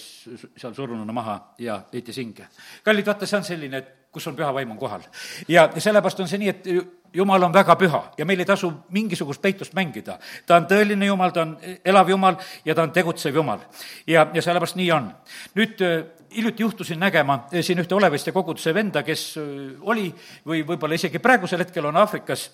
[0.56, 2.48] seal surnuna maha ja heitis hinge.
[2.84, 5.02] kallid, vaata, see on selline, et kus on püha vaim on kohal.
[5.48, 6.68] ja sellepärast on see nii, et
[7.14, 10.18] jumal on väga püha ja meil ei tasu mingisugust peitust mängida.
[10.46, 13.60] ta on tõeline jumal, ta on elav jumal ja ta on tegutsev jumal.
[14.06, 15.12] ja, ja sellepärast nii on.
[15.54, 16.04] nüüd äh,
[16.37, 19.48] hiljuti juhtusin nägema äh, siin ühte Oleviste koguduse venda, kes äh,
[19.80, 20.08] oli
[20.46, 22.48] või võib-olla isegi praegusel hetkel on Aafrikas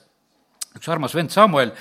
[0.77, 1.73] üks armas vend Samuel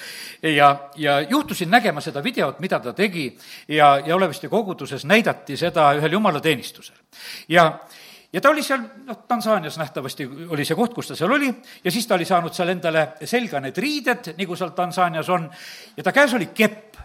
[0.42, 3.28] ja, ja juhtusin nägema seda videot, mida ta tegi
[3.68, 6.96] ja, ja Oleviste koguduses näidati seda ühel jumalateenistusel.
[7.50, 7.68] ja,
[8.34, 11.52] ja ta oli seal, noh, Tansaanias nähtavasti oli see koht, kus ta seal oli,
[11.84, 15.46] ja siis ta oli saanud seal endale selga need riided, nagu seal Tansaanias on,
[15.98, 16.98] ja ta käes oli kepp.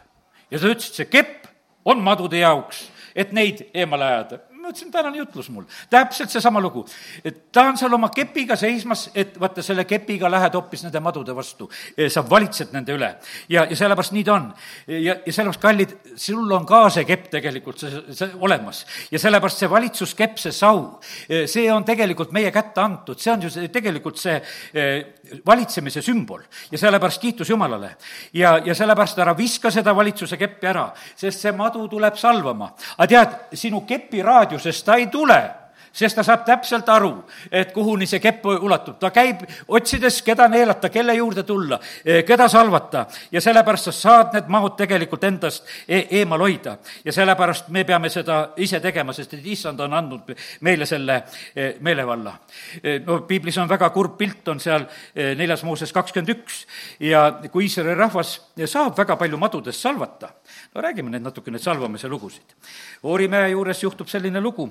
[0.51, 1.53] ja ta ütles, et see kepp
[1.85, 5.64] on madude jaoks, et neid eemale ajada ma ütlesin, tänane jutlus mul.
[5.90, 6.85] täpselt seesama lugu.
[7.24, 11.37] et ta on seal oma kepiga seismas, et vaata, selle kepiga lähed hoopis nende madude
[11.37, 11.68] vastu.
[12.09, 13.14] sa valitsed nende üle.
[13.48, 14.50] ja, ja sellepärast nii ta on.
[14.88, 18.85] ja, ja sellepärast, kallid, sul on ka see kepp tegelikult see, see olemas.
[19.11, 23.53] ja sellepärast see valitsuskepp, see sau, see on tegelikult meie kätte antud, see on ju
[23.53, 24.38] see, tegelikult see
[24.72, 25.05] eh,
[25.47, 26.43] valitsemise sümbol.
[26.71, 27.97] ja sellepärast kiitus Jumalale.
[28.33, 32.73] ja, ja sellepärast ära viska seda valitsuse keppi ära, sest see madu tuleb salvama.
[32.99, 35.63] aga tead, sinu kepiraadio raadiusest ta ei tule
[35.94, 37.12] sest ta saab täpselt aru,
[37.50, 38.98] et kuhuni see kepp ulatub.
[38.98, 44.35] ta käib otsides, keda neelata, kelle juurde tulla, eh, keda salvata ja sellepärast sa saad
[44.35, 46.76] need mahud tegelikult endast e eemal hoida.
[47.04, 51.22] ja sellepärast me peame seda ise tegema, sest et issand on andnud meile selle
[51.54, 52.35] eh, meelevalla.
[52.83, 56.64] Eh, no piiblis on väga kurb pilt, on seal neljas Mooses kakskümmend üks
[57.00, 58.35] ja kui Iisraeli rahvas
[58.66, 60.33] saab väga palju madudest salvata,
[60.74, 62.57] no räägime nüüd natuke neid salvamise lugusid.
[63.02, 64.66] Oorimäe juures juhtub selline lugu,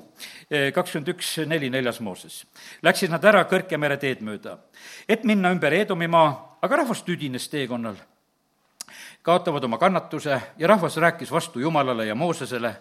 [0.73, 2.43] kakskümmend üks neli neljas Mooses.
[2.83, 4.57] Läksid nad ära Kõrgemere teed mööda,
[5.07, 7.95] et minna ümber Eedomimaa, aga rahvas tüdines teekonnal.
[9.23, 12.75] kaotavad oma kannatuse ja rahvas rääkis vastu Jumalale ja Moosesele,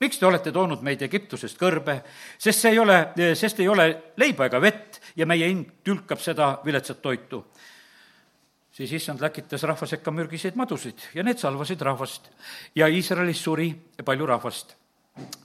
[0.00, 2.02] miks te olete toonud meid Egiptusest kõrbe,
[2.38, 2.98] sest see ei ole,
[3.34, 7.44] sest ei ole leiba ega vett ja meie hing tülkab seda viletsat toitu
[8.72, 12.30] siis issand läkitas rahva sekka mürgiseid madusid ja need salvasid rahvast
[12.74, 13.72] ja Iisraelis suri
[14.04, 14.76] palju rahvast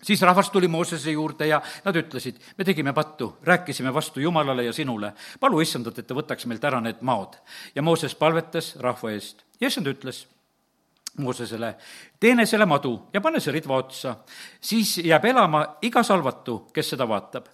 [0.03, 4.73] siis rahvas tuli Moosese juurde ja nad ütlesid, me tegime pattu, rääkisime vastu Jumalale ja
[4.73, 5.13] sinule.
[5.39, 7.35] palu issandat, et ta võtaks meilt ära need maod.
[7.75, 10.27] ja Mooses palvetas rahva eest ja issand ütles
[11.17, 11.75] Moosesele,
[12.19, 14.17] teene selle madu ja pane see ridva otsa,
[14.61, 17.47] siis jääb elama iga salvatu, kes seda vaatab.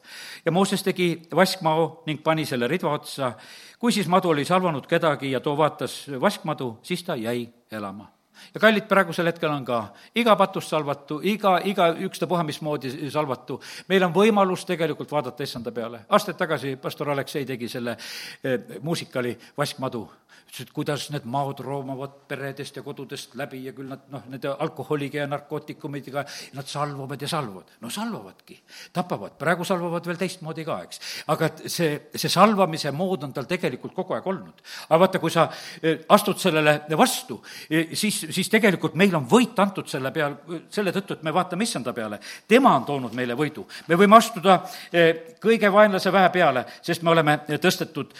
[0.45, 3.33] ja Mooses tegi vaskmao ning pani selle ridva otsa.
[3.79, 8.12] kui siis madu oli salvanud kedagi ja too vaatas vaskmadu, siis ta jäi elama
[8.53, 9.79] ja kallid, praegusel hetkel on ka
[10.15, 16.05] iga patust salvatu, iga, iga ükstapuha mismoodi salvatu, meil on võimalus tegelikult vaadata issanda peale.
[16.09, 17.97] aastaid tagasi pastor Aleksei tegi selle
[18.43, 20.07] eh, muusikali Vaskmadu
[20.53, 24.49] ütles, et kuidas need maod roomavad peredest ja kodudest läbi ja küll nad noh, nende
[24.49, 27.71] alkoholiga ja narkootikumidega, nad salvavad ja salvavad.
[27.81, 28.59] no salvavadki,
[28.93, 30.99] tapavad, praegu salvavad veel teistmoodi ka, eks.
[31.27, 34.61] aga et see, see salvamise mood on tal tegelikult kogu aeg olnud.
[34.89, 35.49] aga vaata, kui sa
[35.81, 40.37] eh, astud sellele vastu, eh, siis, siis tegelikult meil on võit antud selle peal,
[40.71, 42.19] selle tõttu, et me vaatame issanda peale.
[42.47, 43.67] tema on toonud meile võidu.
[43.87, 48.13] me võime astuda eh, kõige vaenlase väe peale, sest me oleme tõstetud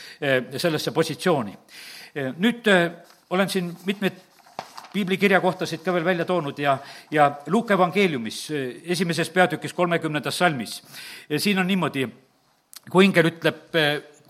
[0.57, 1.57] sellesse positsiooni
[2.13, 2.67] nüüd
[3.29, 4.19] olen siin mitmeid
[4.93, 6.77] piiblikirjakohtasid ka veel välja toonud ja,
[7.11, 8.47] ja Luuke evangeeliumis
[8.93, 10.81] esimeses peatükis kolmekümnendas salmis,
[11.37, 12.05] siin on niimoodi,
[12.91, 13.73] kui ingel ütleb,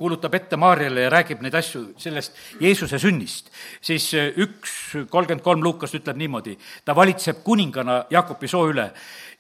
[0.03, 4.73] kuulutab ette Maarjale ja räägib neid asju sellest Jeesuse sünnist, siis üks
[5.09, 8.89] kolmkümmend kolm Luukas ütleb niimoodi, ta valitseb kuningana Jaakobi soo üle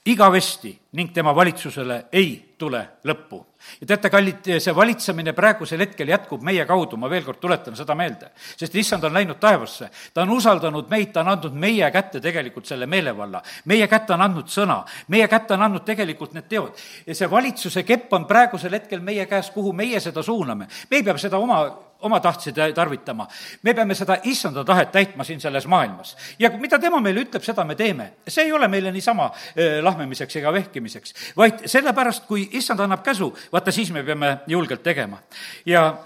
[0.05, 3.39] igavesti ning tema valitsusele ei tule lõppu
[3.81, 7.95] ja teate, kallid, see valitsemine praegusel hetkel jätkub meie kaudu, ma veel kord tuletan seda
[7.95, 8.31] meelde.
[8.57, 12.67] sest issand on läinud taevasse, ta on usaldanud meid, ta on andnud meie kätte tegelikult
[12.67, 13.41] selle meelevalla.
[13.65, 16.75] meie kätte on andnud sõna, meie kätte on andnud tegelikult need teod.
[17.07, 20.67] ja see valitsuse kepp on praegusel hetkel meie käes, kuhu meie seda suuname.
[20.89, 21.63] me ei pea seda oma
[22.03, 23.27] oma tahtsi tarvitama.
[23.63, 26.17] me peame seda issanda tahet täitma siin selles maailmas.
[26.39, 28.13] ja mida tema meile ütleb, seda me teeme.
[28.27, 29.31] see ei ole meile niisama
[29.81, 35.17] lahmimiseks ega vehkimiseks, vaid sellepärast, kui issand annab käsu, vaata siis me peame julgelt tegema.
[35.65, 35.97] ja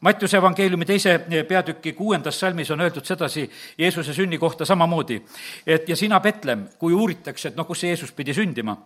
[0.00, 5.22] Mattiuse evangeeliumi teise peatüki kuuendas salmis on öeldud sedasi Jeesuse sünni kohta samamoodi,
[5.66, 8.76] et ja sina, Betlem, kui uuritakse, et noh, kus see Jeesus pidi sündima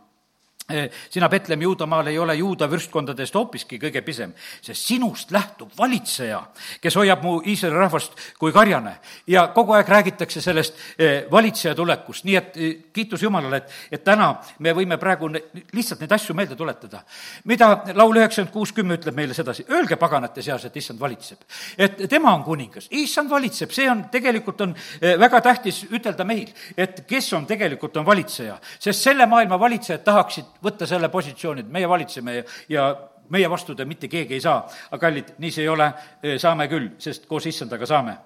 [1.11, 6.41] sina, Betlem, Juudamaal ei ole juuda vürstkondadest hoopiski kõige pisem, sest sinust lähtub valitseja,
[6.81, 8.97] kes hoiab mu Iisraeli rahvast kui karjane.
[9.27, 14.05] ja kogu aeg räägitakse sellest eh, valitseja tulekust, nii et eh, kiitus Jumalale, et, et
[14.05, 15.31] täna me võime praegu
[15.73, 17.03] lihtsalt neid asju meelde tuletada.
[17.45, 21.39] mida laul üheksakümmend kuus kümme ütleb meile sedasi, öelge paganate seas, et issand valitseb.
[21.79, 27.05] et tema on kuningas, issand valitseb, see on, tegelikult on väga tähtis ütelda meil, et
[27.09, 31.89] kes on tegelikult, on valitseja, sest selle maailma valitsejad tahaksid võtta selle positsiooni, et meie
[31.89, 32.89] valitseme ja, ja
[33.31, 34.65] meie vastuda mitte keegi ei saa.
[34.91, 35.93] aga kallid, nii see ei ole,
[36.39, 38.17] saame küll, sest koos issandaga saame.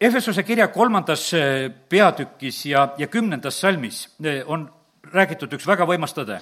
[0.00, 1.32] Efesuse kirja kolmandas
[1.90, 4.04] peatükis ja, ja kümnendas salmis
[4.46, 4.68] on
[5.12, 6.38] räägitud üks väga võimas tõde.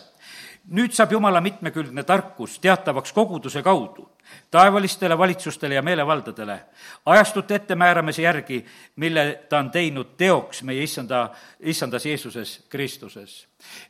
[0.66, 4.08] nüüd saab Jumala mitmekülgne tarkus teatavaks koguduse kaudu
[4.50, 6.60] taevalistele valitsustele ja meelevaldadele,
[7.06, 8.64] ajastute ettemääramise järgi,
[8.96, 11.28] mille ta on teinud teoks meie issanda,
[11.60, 13.46] issandas Jeesuses Kristuses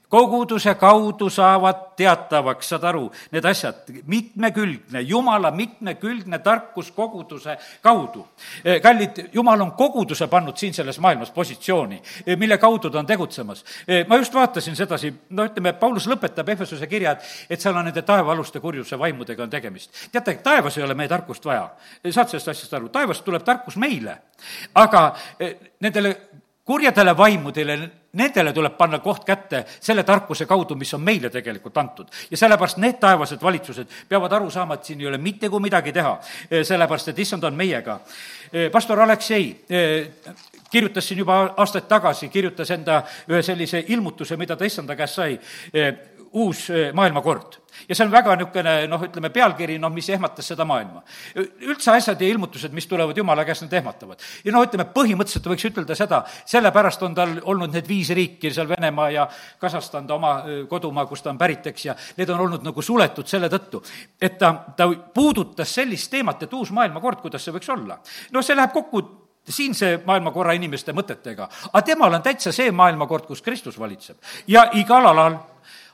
[0.08, 8.26] koguduse kaudu saavad teatavaks, saad aru, need asjad, mitmekülgne, jumala mitmekülgne tarkus koguduse kaudu.
[8.64, 13.06] Eh, kallid, jumal on koguduse pannud siin selles maailmas positsiooni, eh, mille kaudu ta on
[13.06, 13.64] tegutsemas.
[13.88, 17.84] Eh, ma just vaatasin sedasi, no ütleme, Paulus lõpetab Efesuse kirja, et, et seal on
[17.84, 19.90] nende taevaaluste kurjuse vaimudega on tegemist.
[20.12, 21.70] teate, taevas ei ole meie tarkust vaja.
[22.10, 24.18] saad sellest asjast aru, taevast tuleb tarkus meile.
[24.74, 25.16] aga
[25.80, 26.16] nendele
[26.66, 27.76] kurjadele vaimudele,
[28.18, 32.08] nendele tuleb panna koht kätte selle tarkuse kaudu, mis on meile tegelikult antud.
[32.30, 35.92] ja sellepärast need taevased valitsused peavad aru saama, et siin ei ole mitte kui midagi
[35.92, 36.18] teha,
[36.50, 38.00] eh, sellepärast et issand on meiega.
[38.52, 40.10] Eh, pastor Aleksei eh,
[40.70, 45.38] kirjutas siin juba aastaid tagasi, kirjutas enda ühe sellise ilmutuse, mida ta issanda käest sai,
[46.36, 51.02] uus maailmakord ja see on väga niisugune noh, ütleme pealkiri, noh, mis ehmatas seda maailma.
[51.36, 54.22] üldse asjad ja ilmutused, mis tulevad Jumala käest, need ehmatavad.
[54.44, 58.68] ja noh, ütleme põhimõtteliselt võiks ütelda seda, sellepärast on tal olnud need viis riiki seal,
[58.68, 59.28] Venemaa ja
[59.60, 60.32] Kasahstan, ta oma
[60.68, 63.82] kodumaa, kust ta on pärit, eks, ja need on olnud nagu suletud selle tõttu,
[64.20, 68.00] et ta, ta puudutas sellist teemat, et uus maailmakord, kuidas see võiks olla.
[68.32, 69.04] noh, see läheb kokku
[69.46, 74.16] siinse maailmakorra inimeste mõtetega, aga temal on täitsa see maailmakord, kus Kristus valitseb.
[74.46, 75.38] ja igal alal,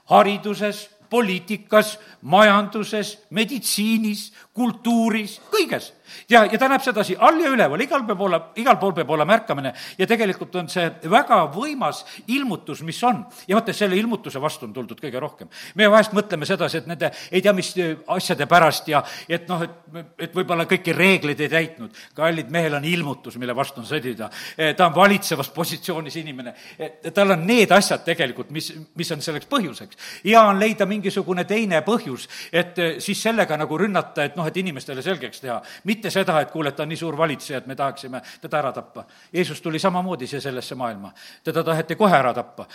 [0.06, 1.96] hariduses, poliitikas,
[2.32, 5.92] majanduses, meditsiinis, kultuuris, kõiges
[6.28, 9.32] ja, ja ta näeb sedasi all ja üleval, igal peab olema, igal pool peab olema
[9.32, 13.22] märkamine ja tegelikult on see väga võimas ilmutus, mis on.
[13.48, 15.50] ja vaata, selle ilmutuse vastu on tuldud kõige rohkem.
[15.74, 17.72] me vahest mõtleme sedasi, et nende ei tea mis
[18.16, 21.96] asjade pärast ja et noh, et, et võib-olla kõiki reegleid ei täitnud.
[22.14, 24.30] kallid, mehel on ilmutus, mille vastu on sõdida.
[24.56, 26.54] Eh, ta on valitsevas positsioonis inimene.
[26.78, 29.96] Eh, tal on need asjad tegelikult, mis, mis on selleks põhjuseks.
[30.24, 34.56] hea on leida mingisugune teine põhjus, et eh, siis sellega nagu rünnata, et noh, et
[34.56, 35.60] inimestele selgeks teha.
[35.84, 38.72] mitte seda, et kuule, et ta on nii suur valitseja, et me tahaksime teda ära
[38.72, 39.04] tappa.
[39.32, 41.12] Jeesus tuli samamoodi siia sellesse maailma.
[41.44, 42.66] teda taheti kohe ära tappa.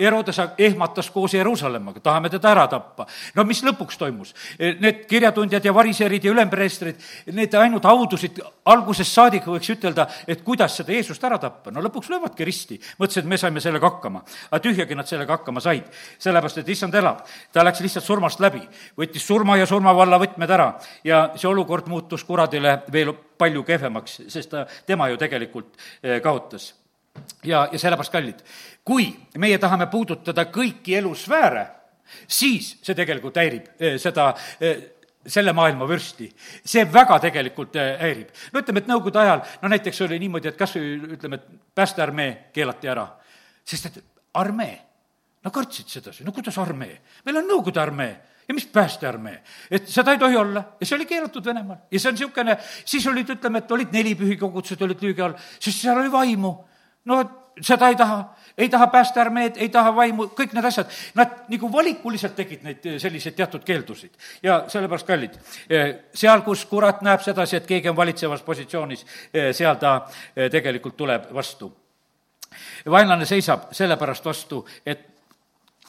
[0.00, 3.06] Herodes ehmatas koos Jeruusalemmaga, tahame teda ära tappa.
[3.34, 4.34] no mis lõpuks toimus?
[4.58, 6.96] Need kirjatundjad ja variserid ja ülempreestrid,
[7.32, 12.10] need ainult audusid algusest saadik võiks ütelda, et kuidas seda Jeesust ära tappa, no lõpuks
[12.10, 12.80] löövadki risti.
[12.98, 14.22] mõtlesid, et me saime sellega hakkama.
[14.50, 15.84] aga tühjagi nad sellega hakkama said,
[16.18, 17.24] sellepärast et issand elab.
[17.56, 18.60] Ta läks lihtsalt surmast läbi,
[19.00, 20.66] võttis surma ja surmavalla võtmed ära
[21.06, 25.70] ja see olukord muutus kuradile veel palju kehvemaks, sest ta, tema ju tegelikult
[26.02, 26.74] eh, kaotas.
[27.44, 28.42] ja, ja sellepärast, kallid,
[28.84, 29.08] kui
[29.40, 31.64] meie tahame puudutada kõiki elusfääre,
[32.28, 34.82] siis see tegelikult häirib eh, seda eh,
[35.26, 36.28] selle maailma vürsti.
[36.64, 38.34] see väga tegelikult häirib.
[38.52, 42.50] no ütleme, et nõukogude ajal, no näiteks oli niimoodi, et kas või ütleme, et päästearmee
[42.52, 43.08] keelati ära,
[43.64, 44.02] sest et
[44.34, 44.76] armee,
[45.46, 48.16] no kartsid sedasi, no kuidas armee, meil on Nõukogude armee.
[48.46, 49.40] Ja mis päästearmee,
[49.74, 50.60] et seda ei tohi olla.
[50.78, 51.80] Ja see oli keelatud Venemaal.
[51.90, 52.54] Ja see on niisugune,
[52.86, 56.52] siis olid, ütleme, et olid neli pühikogudused olid lüügi all, sest seal oli vaimu.
[57.10, 57.16] no
[57.60, 58.18] seda ei taha,
[58.58, 63.34] ei taha päästearmeed, ei taha vaimu, kõik need asjad, nad nagu valikuliselt tegid neid selliseid
[63.34, 64.14] teatud keeldusid.
[64.42, 65.34] ja sellepärast, kallid,
[66.14, 69.02] seal, kus kurat näeb sedasi, et keegi on valitsevas positsioonis,
[69.52, 69.98] seal ta
[70.52, 71.72] tegelikult tuleb vastu.
[72.86, 75.15] vaenlane seisab sellepärast vastu, et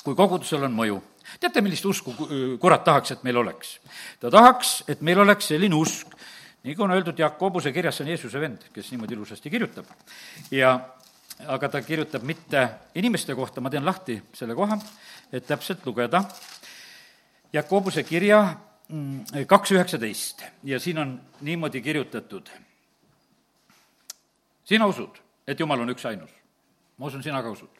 [0.07, 1.01] kui kogudusel on mõju
[1.39, 2.13] teate, millist usku
[2.61, 3.77] kurat tahaks, et meil oleks?
[4.21, 6.15] ta tahaks, et meil oleks selline usk,
[6.63, 9.89] kui on öeldud Jakobuse kirjas, see on Jeesuse vend, kes niimoodi ilusasti kirjutab.
[10.51, 10.77] ja
[11.47, 14.79] aga ta kirjutab mitte inimeste kohta, ma teen lahti selle koha,
[15.31, 16.23] et täpselt lugeda.
[17.53, 18.41] Jakobuse kirja
[18.89, 22.49] mm, kaks üheksateist ja siin on niimoodi kirjutatud.
[24.63, 26.31] sina usud, et Jumal on üksainus.
[26.97, 27.76] ma usun, sina ka usud.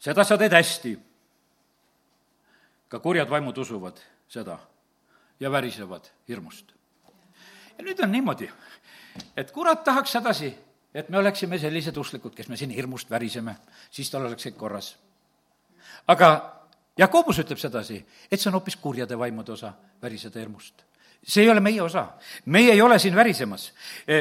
[0.00, 0.94] Seda sa teed hästi
[2.88, 4.58] ka kurjad vaimud usuvad seda
[5.40, 6.72] ja värisevad hirmust.
[7.78, 8.50] ja nüüd on niimoodi,
[9.36, 10.50] et kurat tahaks sedasi,
[10.94, 13.56] et me oleksime sellised usklikud, kes me siin hirmust väriseme,
[13.90, 14.96] siis tal oleks kõik korras.
[16.06, 16.56] aga
[16.98, 20.89] Jakobus ütleb sedasi, et see on hoopis kurjade vaimude osa, väriseda hirmust
[21.22, 22.06] see ei ole meie osa.
[22.46, 23.72] meie ei ole siin värisemas.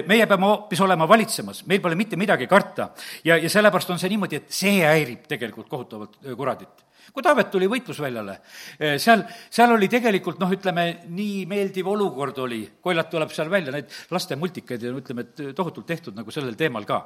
[0.07, 2.89] meie peame hoopis olema valitsemas, meil pole mitte midagi karta.
[3.23, 7.67] ja, ja sellepärast on see niimoodi, et see häirib tegelikult kohutavalt kuradit kui Taavet tuli
[7.69, 8.35] võitlusväljale,
[8.79, 13.73] eh, seal, seal oli tegelikult noh, ütleme, nii meeldiv olukord oli, Koilat tuleb seal välja,
[13.75, 17.01] neid laste multikaid ja ütleme, et tohutult tehtud nagu sellel teemal ka.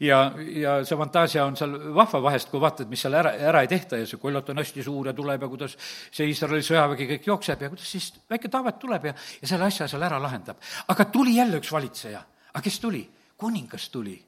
[0.00, 3.70] ja, ja see fantaasia on seal vahva vahest, kui vaatad, mis seal ära, ära ei
[3.70, 5.76] tehta ja see Koilat on hästi suur ja tuleb ja kuidas
[6.10, 9.88] see Iisraeli sõjavägi kõik jookseb ja kuidas siis väike Taavet tuleb ja, ja selle asja
[9.90, 10.60] seal ära lahendab.
[10.88, 12.22] aga tuli jälle üks valitseja.
[12.52, 13.08] aga kes tuli?
[13.36, 14.18] kuningas tuli.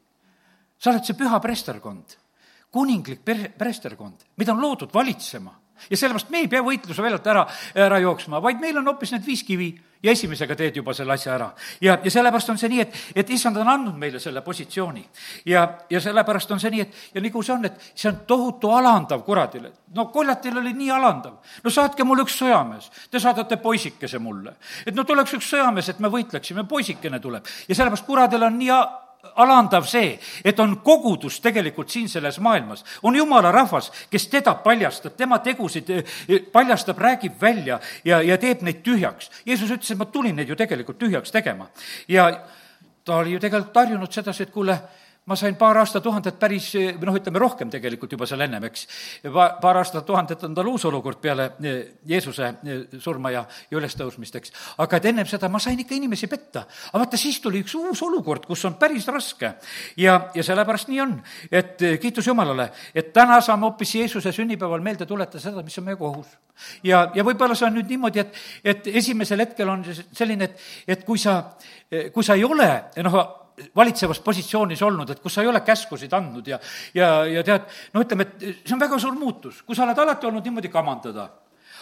[0.79, 2.17] sa oled see püha presterkond
[2.73, 5.59] kuninglik per-, preesterkond, mida on loodud valitsema.
[5.91, 9.27] ja sellepärast me ei pea võitluse väljalt ära, ära jooksma, vaid meil on hoopis need
[9.27, 11.49] viis kivi ja esimesega teed juba selle asja ära.
[11.81, 15.05] ja, ja sellepärast on see nii, et, et issand on andnud meile selle positsiooni.
[15.47, 18.71] ja, ja sellepärast on see nii, et ja nagu see on, et see on tohutu
[18.71, 19.73] alandav kuradile.
[19.97, 21.39] no koljatil oli nii alandav.
[21.65, 24.57] no saatke mulle üks sõjamees, te saadate poisikese mulle.
[24.87, 27.47] et no tuleks üks sõjamees, et me võitleksime, poisikene tuleb.
[27.69, 28.75] ja sellepärast kuradil on nii
[29.23, 35.15] alandav see, et on kogudus tegelikult siin selles maailmas, on jumala rahvas, kes teda paljastab,
[35.17, 39.31] tema tegusid eh, eh, paljastab, räägib välja ja, ja teeb neid tühjaks.
[39.47, 41.69] Jeesus ütles, et ma tulin neid ju tegelikult tühjaks tegema.
[42.09, 42.31] ja
[43.05, 44.79] ta oli ju tegelikult harjunud sedasi, et kuule,
[45.27, 48.87] ma sain paar aastatuhandet päris, või noh, ütleme rohkem tegelikult juba seal ennem, eks.
[49.23, 51.77] Pa-, paar aastatuhandet on tal uus olukord peale eh,
[52.11, 54.55] Jeesuse eh, surma ja, ja ülestõusmist, eks.
[54.83, 56.65] aga et ennem seda ma sain ikka inimesi petta.
[56.91, 59.53] aga vaata, siis tuli üks uus olukord, kus on päris raske.
[59.97, 61.15] ja, ja sellepärast nii on,
[61.53, 65.87] et eh, kiitus Jumalale, et täna saame hoopis Jeesuse sünnipäeval meelde tuletada seda, mis on
[65.87, 66.35] meie kohus.
[66.83, 68.43] ja, ja võib-olla see on nüüd niimoodi, et,
[68.75, 71.39] et esimesel hetkel on selline, et, et kui sa,
[72.11, 72.69] kui sa ei ole,
[73.07, 73.21] noh,
[73.77, 76.59] valitsevas positsioonis olnud, et kus sa ei ole käskusid andnud ja,
[76.95, 80.29] ja, ja tead, no ütleme, et see on väga suur muutus, kui sa oled alati
[80.29, 81.29] olnud niimoodi kamandada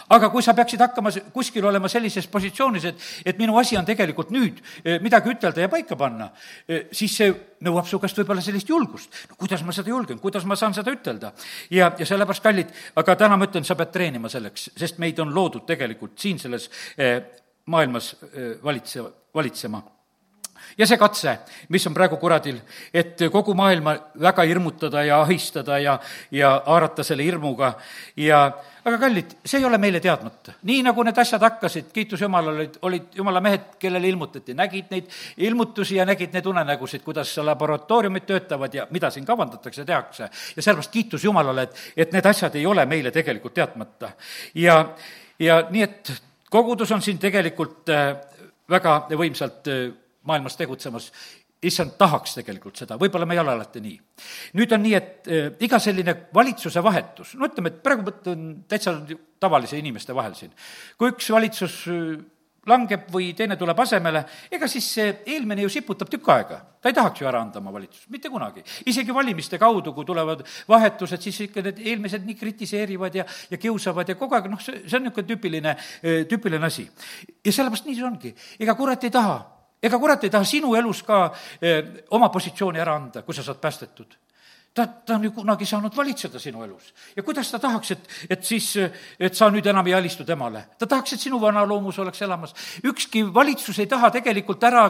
[0.08, 4.32] aga kui sa peaksid hakkama kuskil olema sellises positsioonis, et, et minu asi on tegelikult
[4.34, 6.30] nüüd eh, midagi ütelda ja paika panna,
[6.66, 7.34] eh, siis see
[7.66, 9.20] nõuab su käest võib-olla sellist julgust.
[9.30, 11.32] no kuidas ma seda julgen, kuidas ma saan seda ütelda?
[11.70, 15.34] ja, ja sellepärast, kallid, aga täna ma ütlen, sa pead treenima selleks, sest meid on
[15.34, 17.20] loodud tegelikult siin selles eh,
[17.70, 18.14] maailmas
[18.64, 19.82] valitse, valitsema
[20.78, 21.36] ja see katse,
[21.68, 22.60] mis on praegu kuradil,
[22.94, 25.98] et kogu maailma väga hirmutada ja ahistada ja,
[26.30, 27.74] ja haarata selle hirmuga
[28.16, 28.46] ja
[28.84, 30.54] aga kallid, see ei ole meile teadmata.
[30.68, 35.10] nii nagu need asjad hakkasid, kiitus Jumalale, olid, olid jumala mehed, kellele ilmutati, nägid neid
[35.36, 40.30] ilmutusi ja nägid neid unenägusid, kuidas laboratooriumid töötavad ja mida siin kavandatakse, tehakse.
[40.56, 44.12] ja sellepärast kiitus Jumalale, et, et need asjad ei ole meile tegelikult teadmata.
[44.54, 44.82] ja,
[45.38, 46.12] ja nii, et
[46.50, 48.14] kogudus on siin tegelikult äh,
[48.70, 49.90] väga võimsalt äh,
[50.28, 51.10] maailmas tegutsemas,
[51.60, 53.96] issand tahaks tegelikult seda, võib-olla me ei ole alati nii.
[54.56, 58.96] nüüd on nii, et äh, iga selline valitsuse vahetus, no ütleme, et praegu mõtlen täitsa
[59.40, 60.54] tavalise inimeste vahel siin,
[60.98, 62.14] kui üks valitsus äh,
[62.68, 66.60] langeb või teine tuleb asemele, ega siis see eelmine ju siputab tükk aega.
[66.80, 68.64] ta ei tahaks ju ära anda oma valitsust, mitte kunagi.
[68.86, 74.08] isegi valimiste kaudu, kui tulevad vahetused, siis ikka need eelmised nii kritiseerivad ja, ja kiusavad
[74.08, 75.76] ja kogu aeg, noh, see, see on niisugune tüüpiline,
[76.28, 76.88] tüüpiline asi.
[77.44, 78.34] ja sellepärast nii see ongi.
[78.60, 79.40] ega kurat ei taha,
[79.82, 81.22] ega kurat ei taha sinu elus ka
[81.60, 84.16] eh, oma positsiooni ära anda, kui sa saad päästetud
[84.74, 86.94] ta, ta on ju kunagi saanud valitseda sinu elus.
[87.16, 88.76] ja kuidas ta tahaks, et, et siis,
[89.18, 90.64] et sa nüüd enam ei alistu temale?
[90.78, 92.54] ta tahaks, et sinu vana loomus oleks elamas.
[92.84, 94.86] ükski valitsus ei taha tegelikult ära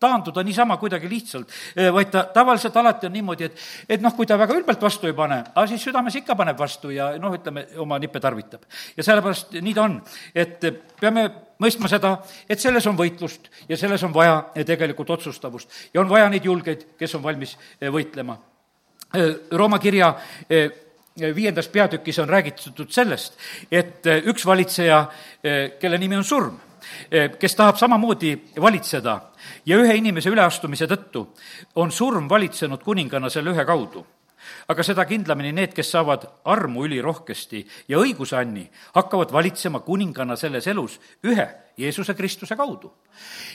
[0.00, 1.48] taanduda niisama kuidagi lihtsalt,
[1.96, 5.16] vaid ta tavaliselt alati on niimoodi, et, et noh, kui ta väga ülbelt vastu ei
[5.16, 8.68] pane, aga siis südames ikka paneb vastu ja noh, ütleme, oma nippe tarvitab.
[8.96, 10.00] ja sellepärast nii ta on,
[10.34, 10.60] et
[11.00, 11.30] peame
[11.62, 12.18] mõistma seda,
[12.48, 16.90] et selles on võitlust ja selles on vaja tegelikult otsustavust ja on vaja neid julgeid,
[16.98, 18.36] kes on valmis võitlema
[19.50, 20.08] Rooma kirja
[20.50, 20.70] äh,
[21.34, 23.36] viiendas peatükis on räägitud sellest,
[23.70, 25.04] et äh, üks valitseja,
[25.80, 26.56] kelle nimi on surm,
[27.38, 29.14] kes tahab samamoodi valitseda
[29.66, 31.26] ja ühe inimese üleastumise tõttu
[31.80, 34.04] on surm valitsenud kuningana selle ühe kaudu.
[34.68, 40.66] Aga seda kindlamini need, kes saavad armu ülirohkesti ja õiguse anni, hakkavad valitsema kuningana selles
[40.68, 41.46] elus ühe
[41.76, 42.92] Jeesuse Kristuse kaudu.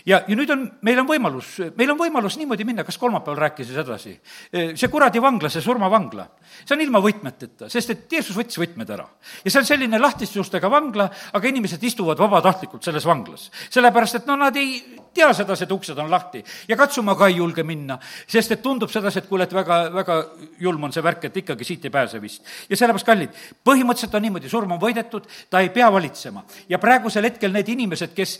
[0.06, 3.80] ja, ja nüüd on, meil on võimalus, meil on võimalus niimoodi minna, kas kolmapäeval rääkisin
[3.82, 4.14] edasi,
[4.52, 6.26] see kuradi vangla, see surmavangla,
[6.64, 9.08] see on ilma võtmeteta, sest et Jeesus võttis võtmed ära.
[9.44, 13.50] ja see on selline lahtiste ustega vangla, aga inimesed istuvad vabatahtlikult selles vanglas.
[13.70, 14.80] sellepärast, et no nad ei
[15.14, 18.92] tea sedasi, et uksed on lahti ja katsuma ka ei julge minna, sest et tundub
[18.92, 20.20] sedasi, et kuule, et väga, väga
[20.60, 22.44] julm on see värk, et ikkagi siit ei pääse vist.
[22.70, 27.28] ja sellepärast, kallid, põhimõtteliselt on niimoodi, surm on võidetud, ta ei pea valitsema ja praegusel
[27.30, 28.40] hetkel need inimesed, inimesed, kes,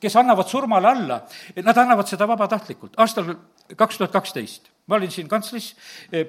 [0.00, 1.20] kes annavad surmale alla,
[1.62, 2.94] nad annavad seda vabatahtlikult.
[2.96, 3.34] aastal
[3.76, 5.72] kaks tuhat kaksteist ma olin siin kantslis,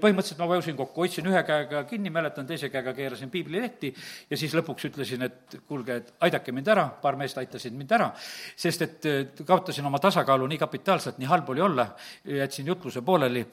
[0.02, 3.92] põhimõtteliselt ma vajusin kokku, hoidsin ühe käega kinni, mäletan, teise käega keerasin piiblilehti
[4.32, 8.10] ja siis lõpuks ütlesin, et kuulge, et aidake mind ära, paar meest aitasid mind ära,
[8.58, 9.08] sest et
[9.46, 11.92] kaotasin oma tasakaalu nii kapitaalselt, nii halb oli olla,
[12.26, 13.46] jätsin jutluse pooleli,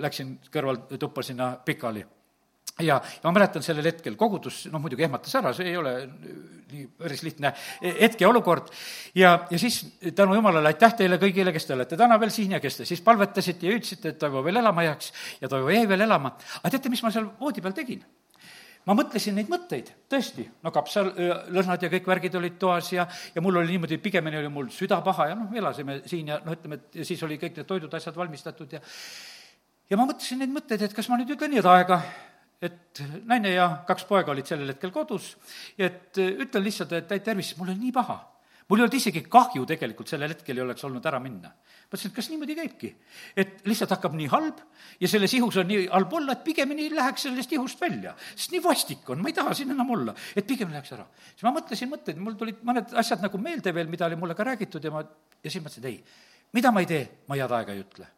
[0.00, 2.06] läksin kõrvaltuppa sinna pikali
[2.80, 5.94] ja, ja ma mäletan sellel hetkel, kogudus noh, muidugi ehmatas ära, see ei ole
[6.72, 7.52] nii päris lihtne
[7.82, 8.68] hetk ja olukord,
[9.16, 9.80] ja, ja siis
[10.16, 13.00] tänu jumalale, aitäh teile kõigile, kes te olete täna veel siin ja kes te siis
[13.06, 16.34] palvetasite ja hüüdsite, et Toivo veel elama jääks ja Toivo jäi veel elama.
[16.60, 18.04] aga teate, mis ma seal voodi peal tegin?
[18.86, 23.58] ma mõtlesin neid mõtteid, tõesti, no kapsalõhnad ja kõik värgid olid toas ja, ja mul
[23.58, 27.00] oli niimoodi, pigemini oli mul süda paha ja noh, elasime siin ja noh, ütleme, et
[27.08, 28.82] siis oli kõik need toidud, asjad valmistatud ja
[29.90, 32.00] ja ma mõtlesin neid mõtteid, et kas ma nüüd ütlen nii, et aega
[32.62, 35.34] et naine ja kaks poega olid sellel hetkel kodus
[35.76, 38.16] et äh, ütlen lihtsalt, et täit tervist, mul oli nii paha.
[38.68, 41.52] mul ei olnud isegi kahju tegelikult sellel hetkel ei oleks olnud ära minna.
[41.90, 42.94] mõtlesin, et kas niimoodi käibki.
[43.36, 44.64] et lihtsalt hakkab nii halb
[45.00, 48.16] ja selles ihus on nii halb olla, et pigemini läheks sellest ihust välja.
[48.34, 51.06] sest nii vastik on, ma ei taha siin enam olla, et pigem läheks ära.
[51.34, 54.48] siis ma mõtlesin mõtteid, mul tulid mõned asjad nagu meelde veel, mida oli mulle ka
[54.48, 55.04] räägitud ja ma,
[55.44, 56.04] ja siis mõtlesin, et ei,
[56.56, 58.08] mida ma ei tee, ma head aega ei ütle.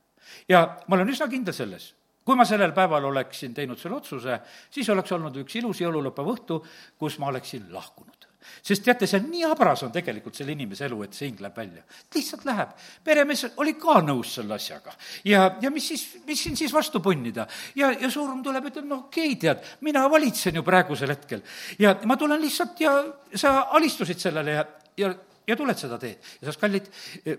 [0.49, 1.97] ja ma olen üsna kindel selles
[2.29, 4.35] kui ma sellel päeval oleksin teinud selle otsuse,
[4.71, 6.63] siis oleks olnud üks ilus jõululõppev õhtu,
[7.01, 8.19] kus ma oleksin lahkunud
[8.65, 11.57] sest teate, see on nii habras on tegelikult selle inimese elu, et see hing läheb
[11.59, 11.83] välja.
[12.15, 12.75] lihtsalt läheb.
[13.05, 14.95] peremees oli ka nõus selle asjaga.
[15.29, 17.47] ja, ja mis siis, mis siin siis vastu punnida?
[17.77, 21.43] ja, ja surm tuleb, ütleb, no okei okay,, tead, mina valitsen ju praegusel hetkel.
[21.79, 22.95] ja ma tulen lihtsalt ja
[23.35, 24.67] sa alistusid sellele ja,
[24.99, 25.15] ja
[25.49, 26.21] ja tuled seda teed.
[26.41, 26.89] ja sest, kallid,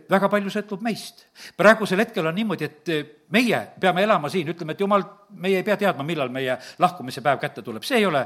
[0.09, 1.25] väga palju sõltub meist.
[1.57, 2.93] praegusel hetkel on niimoodi, et
[3.35, 5.05] meie peame elama siin, ütleme, et jumal,
[5.39, 8.25] meie ei pea teadma, millal meie lahkumise päev kätte tuleb, see ei ole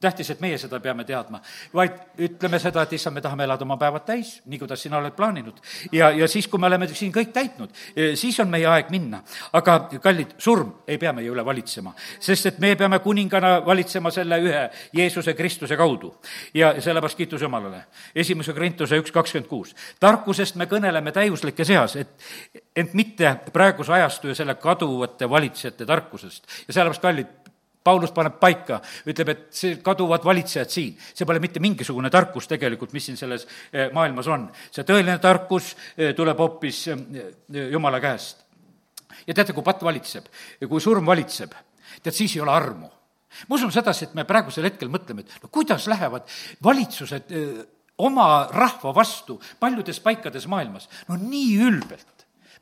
[0.00, 1.40] tähtis, et meie seda peame teadma,
[1.74, 5.14] vaid ütleme seda, et issand, me tahame elada oma päevad täis, nii kuidas sina oled
[5.16, 5.60] plaaninud.
[5.92, 7.70] ja, ja siis, kui me oleme siin kõik täitnud,
[8.14, 9.22] siis on meie aeg minna.
[9.52, 14.40] aga kallid, surm ei pea meie üle valitsema, sest et me peame kuningana valitsema selle
[14.42, 16.14] ühe Jeesuse Kristuse kaudu.
[16.54, 17.84] ja sellepärast kiitus Jumalale.
[18.14, 19.74] esimese Korintuse üks kakskümmend kuus.
[20.00, 26.46] tarkusest me kõneleme täiuslike seas, et ent mitte praeguse ajastu ja selle kaduvate valitsejate tarkusest.
[26.68, 27.43] ja sellepärast, kallid,
[27.84, 30.94] Paulus paneb paika, ütleb, et see kaduvad valitsejad siin.
[30.96, 34.46] see pole mitte mingisugune tarkus tegelikult, mis siin selles eh, maailmas on.
[34.72, 37.04] see tõeline tarkus eh, tuleb hoopis eh,
[37.72, 38.40] Jumala käest.
[39.26, 40.30] ja teate, kui patt valitseb,
[40.68, 41.52] kui surm valitseb,
[42.00, 42.88] tead, siis ei ole armu.
[43.48, 46.24] ma usun sedasi, et me praegusel hetkel mõtleme, et no kuidas lähevad
[46.64, 47.36] valitsused
[47.98, 52.13] oma rahva vastu paljudes paikades maailmas, no nii ülbelt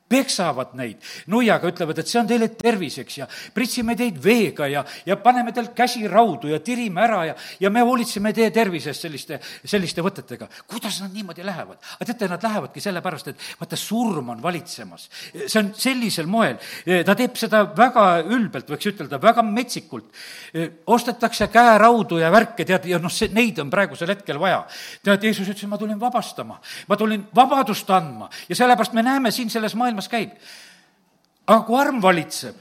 [0.09, 1.01] peksavad neid
[1.33, 5.73] nuiaga, ütlevad, et see on teile terviseks ja pritsime teid veega ja, ja paneme teilt
[5.77, 10.49] käsi raudu ja tirime ära ja, ja me hoolitseme teie tervise eest selliste, selliste võtetega.
[10.69, 11.79] kuidas nad niimoodi lähevad?
[11.97, 15.09] aga teate, nad lähevadki sellepärast, et vaata, surm on valitsemas.
[15.47, 16.59] see on sellisel moel,
[17.07, 20.11] ta teeb seda väga ülbelt, võiks ütelda, väga metsikult.
[20.87, 24.65] ostetakse käeraudu ja värke, tead, ja noh, see, neid on praegusel hetkel vaja.
[25.03, 29.51] tead, Jeesus ütles, ma tulin vabastama, ma tulin vabadust andma ja sellepärast me näeme siin
[29.51, 30.37] selles maailmas käib.
[31.47, 32.57] aga kui arm valitseb,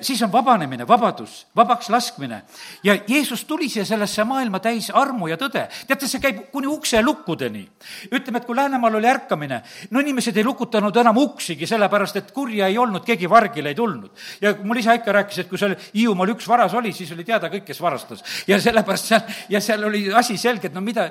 [0.00, 2.42] siis on vabanemine, vabadus, vabaks laskmine.
[2.84, 5.66] ja Jeesus tuli siia sellesse maailma täis armu ja tõde.
[5.86, 7.68] teate, see käib kuni ukselukkudeni.
[8.12, 12.66] ütleme, et kui Läänemaal oli ärkamine, no inimesed ei lukutanud enam uksigi, sellepärast et kurja
[12.66, 14.10] ei olnud, keegi vargile ei tulnud.
[14.40, 17.48] ja mul isa ikka rääkis, et kui seal Hiiumaal üks varas oli, siis oli teada
[17.48, 18.24] kõik, kes varastas.
[18.46, 21.10] ja sellepärast seal, ja seal oli asi selge, et no mida,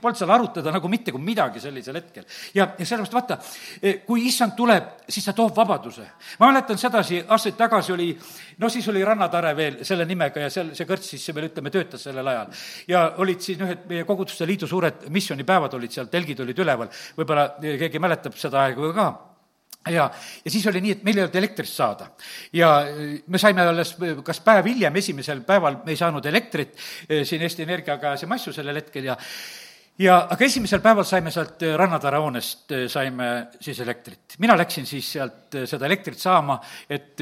[0.00, 2.24] polnud seal arutada nagu mitte kui midagi sellisel hetkel.
[2.54, 3.38] ja, ja sellepärast vaata,
[4.06, 6.06] kui issand tuleb, siis ta toob vabaduse.
[6.38, 8.12] ma mäletan sedasi, aastaid tagasi oli oli,
[8.58, 12.04] no siis oli Rannatare veel selle nimega ja seal see kõrts siis veel, ütleme, töötas
[12.08, 12.54] sellel ajal.
[12.90, 17.52] ja olid siin ühed meie Koguduste Liidu suured missioonipäevad olid seal, telgid olid üleval, võib-olla
[17.62, 19.12] keegi mäletab seda aega ka
[19.90, 20.10] ja,
[20.44, 22.10] ja siis oli nii, et meil ei olnud elektrist saada.
[22.52, 22.70] ja
[23.26, 26.76] me saime alles kas päev hiljem, esimesel päeval me ei saanud elektrit
[27.08, 29.16] eh, siin Eesti Energiaga ajas massu sellel hetkel ja
[29.98, 34.38] ja aga esimesel päeval saime sealt Rannatara hoonest, eh, saime siis elektrit.
[34.38, 37.20] mina läksin siis sealt eh, seda elektrit saama, et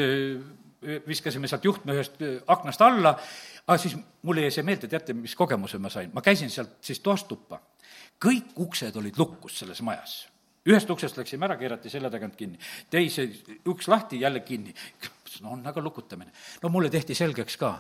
[0.83, 3.15] viskasime sealt juhtme ühest äh, aknast alla,
[3.67, 6.11] aga siis mulle jäi see meelde, teate, mis kogemuse ma sain?
[6.15, 7.61] ma käisin sealt siis toast tuppa.
[8.25, 10.29] kõik uksed olid lukus selles majas.
[10.69, 12.59] ühest uksest läksime ära, keerati selja tagant kinni,
[12.91, 13.29] teise
[13.69, 14.75] uks lahti, jälle kinni
[15.43, 16.33] no on aga lukutamine.
[16.63, 17.71] no mulle tehti selgeks ka,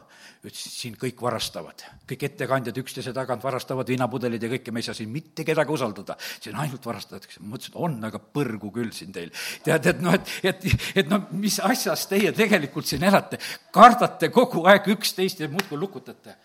[0.44, 4.96] ütlesid, siin kõik varastavad, kõik ettekandjad üksteise tagant varastavad viinapudelid ja kõike, me ei saa
[4.96, 6.16] siin mitte kedagi usaldada.
[6.40, 9.32] siin ainult varastatakse, ma mõtlesin, on aga põrgu küll siin teil.
[9.64, 10.68] tead, et noh, et, et,
[11.02, 13.40] et no mis asjas teie tegelikult siin elate,
[13.74, 16.36] kardate kogu aeg üksteist ja muudkui lukutate.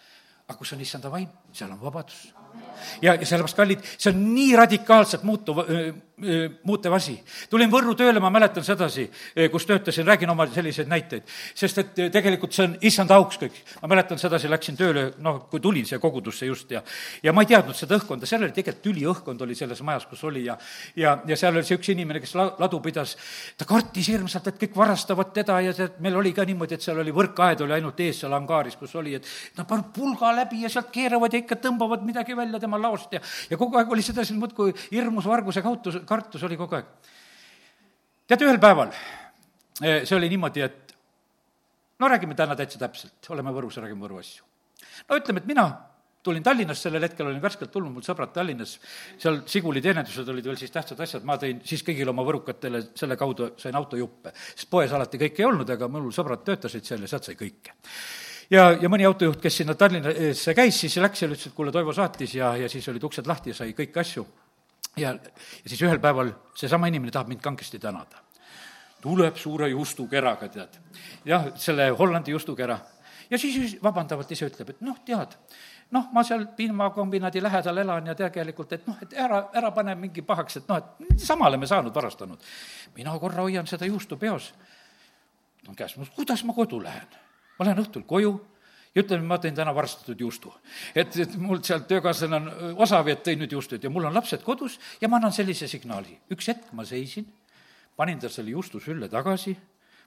[0.47, 2.27] aga kus on issanda vaim, seal on vabadus.
[3.01, 5.63] ja, ja sellepärast, kallid, see on nii radikaalselt muutuv
[6.63, 7.18] muutev asi.
[7.49, 9.03] tulin Võrru tööle, ma mäletan sedasi,
[9.51, 11.24] kus töötasin, räägin oma selliseid näiteid.
[11.53, 13.57] sest et tegelikult see on issand auks kõik.
[13.82, 16.84] ma mäletan sedasi, läksin tööle, noh, kui tulin siia kogudusse just ja
[17.24, 20.45] ja ma ei teadnud seda õhkkonda, seal oli tegelikult tüliõhkkond oli selles majas, kus oli
[20.45, 20.57] ja
[20.95, 23.18] ja, ja seal oli see üks inimene, kes la-, ladu pidas,
[23.57, 26.99] ta kartis hirmsalt, et kõik varastavad teda ja see, meil oli ka niimoodi, et seal
[27.03, 30.72] oli võrkaed oli ainult ees seal angaaris, kus oli, et nad panevad pulga läbi ja
[30.72, 34.34] sealt keeravad ja ikka tõmbavad midagi välja tema laost ja ja kogu aeg oli sedasi
[34.39, 36.85] muudkui hirmus varguse kautu kartus oli kogu aeg.
[38.27, 38.93] teate, ühel päeval
[39.81, 40.95] eh, see oli niimoodi, et
[41.99, 44.43] no räägime täna täitsa täpselt, oleme Võrus räägime Võru asju.
[45.09, 45.69] no ütleme, et mina
[46.25, 48.75] tulin Tallinnast, sellel hetkel olin värskelt tulnud, mul sõbrad Tallinnas,
[49.21, 53.17] seal Žiguli teenindused olid veel siis tähtsad asjad, ma tõin siis kõigile oma võrukatele selle
[53.19, 54.33] kaudu, sain autojuppe.
[54.55, 57.75] sest poes alati kõike ei olnud, aga mul sõbrad töötasid seal ja sealt sai kõike.
[58.49, 61.93] ja, ja mõni autojuht, kes sinna Tallinnasse käis, siis läks ja ütles, et kuule, Toivo
[61.93, 64.25] saatis ja, ja siis olid uksed lahti ja sai kõiki asju
[64.97, 65.11] ja,
[65.63, 68.23] ja siis ühel päeval seesama inimene tahab mind kangesti tänada.
[69.01, 70.77] tuleb suure justukeraga, tead.
[71.25, 72.79] jah, selle Hollandi justukera.
[73.29, 75.37] ja siis vabandavalt ise ütleb, et noh, tead,
[75.91, 80.21] noh, ma seal piimakombinaadi lähedal elan ja tegelikult, et noh, et ära, ära pane mingi
[80.21, 82.39] pahaks, et noh, et samale me saanud varastanud.
[82.95, 84.53] mina korra hoian seda juustu peos.
[85.67, 87.07] no käes, kuidas ma kodu lähen?
[87.59, 88.39] ma lähen õhtul koju
[88.95, 90.53] ja ütleme, ma tõin täna varastatud juustu.
[90.95, 94.43] et, et mul sealt töökaaslane on osav, et tõin nüüd juustud ja mul on lapsed
[94.43, 96.17] kodus ja ma annan sellise signaali.
[96.31, 97.27] üks hetk ma seisin,
[97.95, 99.55] panin ta selle juustu sülle tagasi,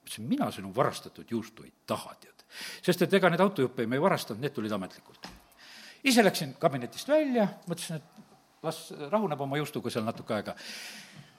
[0.02, 2.46] mõtlesin, mina sinu varastatud juustu ei taha, tead.
[2.82, 5.28] sest et ega neid autojuppe me ei varastanud, need tulid ametlikult.
[6.04, 10.56] ise läksin kabinetist välja, mõtlesin, et las rahuneb oma juustuga seal natuke aega.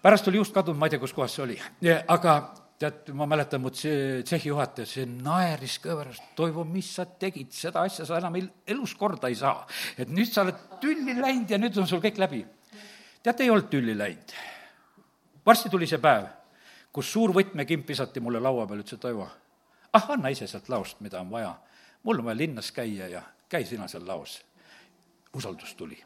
[0.02, 1.62] pärast oli juust kadunud, ma ei tea, kus kohas see oli,
[2.08, 2.40] aga
[2.80, 8.06] tead, ma mäletan, mu tsehhi juhataja, see naeris kõverast, Toivo, mis sa tegid, seda asja
[8.08, 9.66] sa enam elus korda ei saa.
[9.98, 12.46] et nüüd sa oled tülli läinud ja nüüd on sul kõik läbi.
[13.24, 14.36] teate, ei olnud tülli läinud.
[15.46, 16.30] varsti tuli see päev,
[16.92, 19.28] kus suur võtmekimp visati mulle laua peale, ütles, et Toivo,
[19.94, 21.58] ah, anna ise sealt laost, mida on vaja.
[22.04, 24.40] mul on vaja linnas käia ja käi sina seal laos.
[25.34, 26.00] usaldus tuli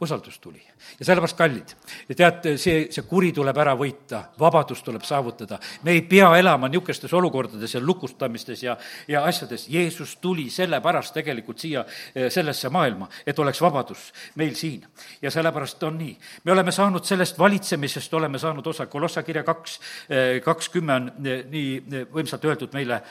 [0.00, 0.62] usaldus tuli.
[1.00, 1.74] ja sellepärast, kallid,
[2.16, 5.58] tead, see, see kuri tuleb ära võita, vabadus tuleb saavutada.
[5.82, 8.76] me ei pea elama niisugustes olukordades ja lukustamistes ja,
[9.08, 9.68] ja asjades.
[9.68, 11.84] Jeesus tuli sellepärast tegelikult siia
[12.14, 14.86] eh, sellesse maailma, et oleks vabadus meil siin.
[15.22, 16.16] ja sellepärast on nii.
[16.44, 21.44] me oleme saanud sellest valitsemisest, oleme saanud osa, Kolossa kirja kaks, eh, kakskümmend on eh,
[21.50, 23.02] nii võimsalt öeldud meile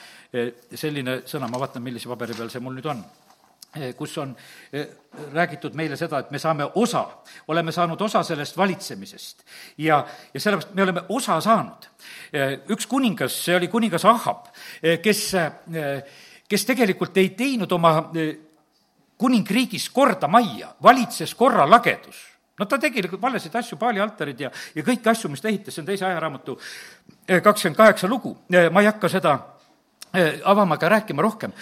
[0.76, 3.04] selline sõna, ma vaatan, millise paberi peal see mul nüüd on
[3.97, 4.36] kus on
[5.34, 7.03] räägitud meile seda, et me saame osa,
[7.47, 9.43] oleme saanud osa sellest valitsemisest.
[9.78, 11.89] ja, ja sellepärast me oleme osa saanud.
[12.69, 14.47] üks kuningas, see oli kuningas Ahab,
[15.01, 15.32] kes,
[16.49, 18.11] kes tegelikult ei teinud oma
[19.17, 25.11] kuningriigis korda majja, valitses korralagedus no ta tegi valesid asju, paali altarid ja, ja kõiki
[25.11, 26.57] asju, mis ta ehitas, see on teise ajaraamatu
[27.43, 28.38] kakskümmend kaheksa lugu.
[28.71, 29.38] ma ei hakka seda
[30.47, 31.53] avama ega rääkima rohkem,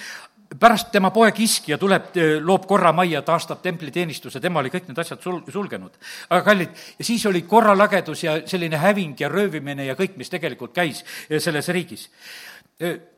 [0.60, 2.16] pärast tema poeg Iskja tuleb,
[2.46, 5.98] loob korra majja, taastab templiteenistuse, tema oli kõik need asjad sul-, sulgenud.
[6.30, 10.74] aga kallid, ja siis oli korralagedus ja selline häving ja röövimine ja kõik, mis tegelikult
[10.74, 12.10] käis selles riigis.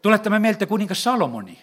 [0.01, 1.57] tuletame meelde kuningas Salomoni.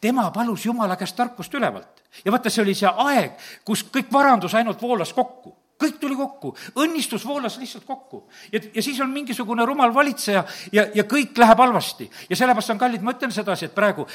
[0.00, 2.02] tema palus Jumala käest tarkust ülevalt.
[2.24, 3.32] ja vaata, see oli see aeg,
[3.64, 8.28] kus kõik varandus ainult voolas kokku kõik tuli kokku, õnnistus voolas lihtsalt kokku.
[8.52, 12.10] ja, ja siis on mingisugune rumal valitseja ja, ja kõik läheb halvasti.
[12.30, 14.06] ja sellepärast on kallid, ma ütlen sedasi, et praegu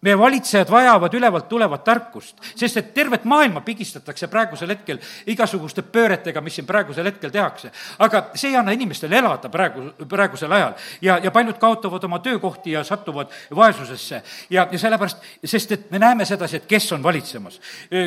[0.00, 6.40] meie valitsejad vajavad ülevalt tulevat tarkust, sest et tervet maailma pigistatakse praegusel hetkel igasuguste pööretega,
[6.40, 7.70] mis siin praegusel hetkel tehakse.
[7.98, 10.74] aga see ei anna inimestele elada praegu, praegusel ajal.
[11.02, 14.22] ja, ja paljud kaotavad oma töökohti ja satuvad vaesusesse.
[14.50, 17.60] ja, ja sellepärast, sest et me näeme sedasi, et kes on valitsemas.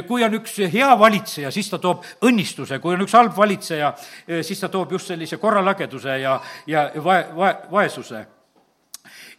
[0.08, 3.94] kui on üks hea valitseja, siis ta toob õnnistuse, kui on üks halb valitseja,
[4.41, 8.26] siis ta toob just sellise korralageduse ja, ja vae-, vae-, vaesuse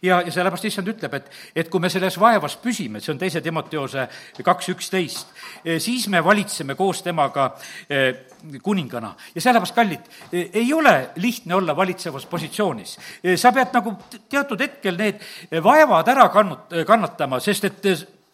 [0.05, 3.41] ja, ja sellepärast issand ütleb, et, et kui me selles vaevas püsime, see on teise
[3.43, 4.07] Timoteose
[4.45, 5.33] kaks üksteist,
[5.63, 7.49] eh, siis me valitseme koos temaga
[7.89, 8.25] eh,
[8.63, 9.15] kuningana.
[9.35, 12.97] ja sellepärast, kallid, eh, ei ole lihtne olla valitsevas positsioonis.
[13.35, 13.95] sa pead nagu
[14.29, 15.21] teatud hetkel need
[15.63, 17.81] vaevad ära kannut-, kannatama, sest et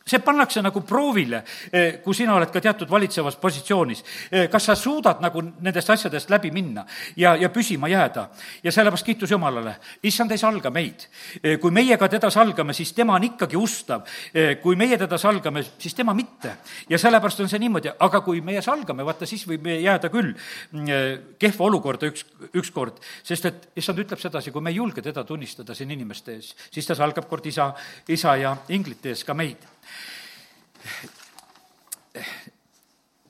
[0.05, 4.03] see pannakse nagu proovile, eh, kui sina oled ka teatud valitsevas positsioonis.
[4.31, 6.85] Eh, kas sa suudad nagu nendest asjadest läbi minna
[7.15, 8.29] ja, ja püsima jääda.
[8.63, 11.07] ja sellepärast kiitus Jumalale, issand ei salga meid.
[11.43, 14.01] Eh, kui meie ka teda salgame, siis tema on ikkagi ustav.
[14.61, 16.57] kui meie teda salgame, siis tema mitte.
[16.89, 20.33] ja sellepärast on see niimoodi, aga kui meie salgame, vaata siis võib jääda küll
[20.71, 25.23] mm, kehva olukorda üks, ükskord, sest et issand ütleb sedasi, kui me ei julge teda
[25.23, 27.73] tunnistada siin inimeste ees, siis ta salgab kord isa,
[28.07, 29.67] isa ja inglite ees ka meid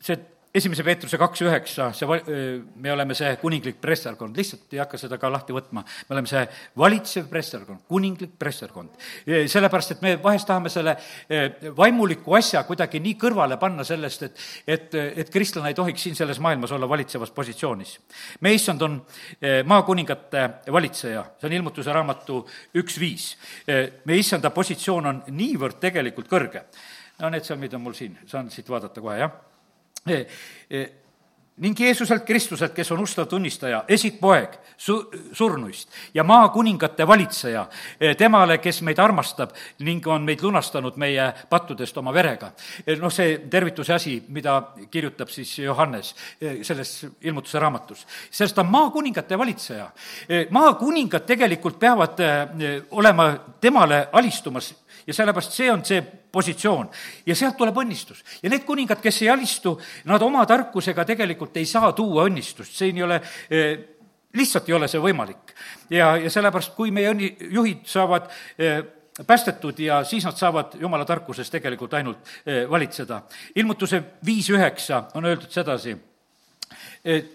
[0.02, 0.16] see
[0.54, 2.18] esimese Peetruse kaks üheksa, see,
[2.84, 6.42] me oleme see kuninglik presserkond, lihtsalt ei hakka seda ka lahti võtma, me oleme see
[6.80, 8.98] valitsev presserkond, kuninglik presserkond.
[9.26, 10.98] sellepärast, et me vahest tahame selle
[11.78, 16.42] vaimuliku asja kuidagi nii kõrvale panna sellest, et, et, et kristlane ei tohiks siin selles
[16.44, 17.98] maailmas olla valitsevas positsioonis.
[18.42, 18.98] meie issand on
[19.66, 22.42] maakuningate valitseja, see on ilmutuse raamatu
[22.82, 23.30] üks viis.
[23.68, 26.66] meie issanda positsioon on niivõrd tegelikult kõrge
[27.22, 29.51] no need salmid on mul siin, saan siit vaadata kohe, jah
[31.62, 35.04] ning Jeesuselt Kristuselt, kes on ustav tunnistaja, esikpoeg su-,
[35.38, 37.66] surnuist ja maakuningate valitseja,
[38.00, 39.54] e, temale, kes meid armastab
[39.86, 42.50] ning on meid lunastanud meie pattudest oma verega.
[43.02, 44.58] Noh, see tervituse asi, mida
[44.92, 49.90] kirjutab siis Johannes selles ilmutuse raamatus, sellest on maakuningate valitseja.
[50.50, 52.24] maakuningad tegelikult peavad
[52.98, 53.28] olema
[53.62, 54.74] temale alistumas
[55.08, 56.90] ja sellepärast see on see positsioon
[57.26, 58.24] ja sealt tuleb õnnistus.
[58.44, 62.98] ja need kuningad, kes ei alistu, nad oma tarkusega tegelikult ei saa tuua õnnistust, siin
[62.98, 63.76] ei ole eh,
[64.34, 65.56] lihtsalt ei ole see võimalik.
[65.90, 68.84] ja, ja sellepärast, kui meie õnni-, juhid saavad eh,
[69.28, 73.22] päästetud ja siis nad saavad jumala tarkuses tegelikult ainult eh, valitseda.
[73.56, 75.98] ilmutuse viis üheksa on öeldud sedasi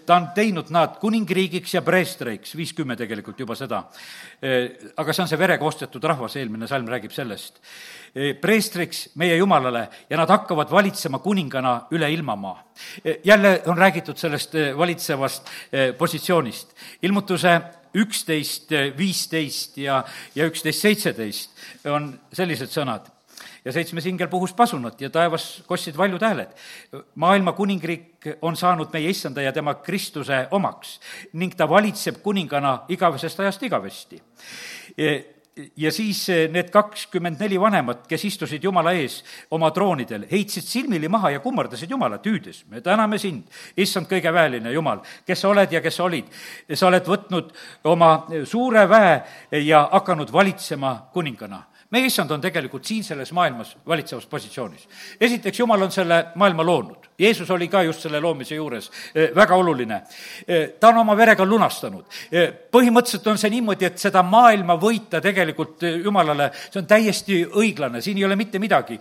[0.07, 3.82] ta on teinud nad kuningriigiks ja preestriks, viiskümmend tegelikult juba seda.
[4.97, 7.61] aga see on see verega ostetud rahvas, eelmine salm räägib sellest.
[8.41, 12.62] preestriks meie Jumalale ja nad hakkavad valitsema kuningana üle ilmamaa.
[13.24, 15.51] jälle on räägitud sellest valitsevast
[15.99, 16.74] positsioonist.
[17.03, 17.61] ilmutuse
[17.97, 23.16] üksteist, viisteist ja, ja üksteist, seitseteist on sellised sõnad
[23.67, 26.55] ja seitsmes ingel puhus pasunat ja taevas kostsid valjud hääled.
[27.14, 31.01] maailma kuningriik on saanud meie issanda ja tema Kristuse omaks
[31.33, 34.23] ning ta valitseb kuningana igavesest ajast igavesti
[35.77, 41.31] ja siis need kakskümmend neli vanemat, kes istusid Jumala ees oma troonidel, heitsid silmili maha
[41.33, 45.81] ja kummardasid Jumalat, hüüdes, me täname sind, issand kõige väeline Jumal, kes sa oled ja
[45.81, 46.29] kes sa olid.
[46.75, 47.55] sa oled võtnud
[47.85, 48.11] oma
[48.45, 54.89] suure väe ja hakanud valitsema kuningana meie issand on tegelikult siin selles maailmas valitsevas positsioonis.
[55.20, 57.11] esiteks, Jumal on selle maailma loonud.
[57.18, 60.01] Jeesus oli ka just selle loomise juures eh, väga oluline.
[60.49, 62.05] Eh, ta on oma verega lunastanud.
[62.32, 68.03] Eh, põhimõtteliselt on see niimoodi, et seda maailma võita tegelikult Jumalale, see on täiesti õiglane,
[68.03, 68.99] siin ei ole mitte midagi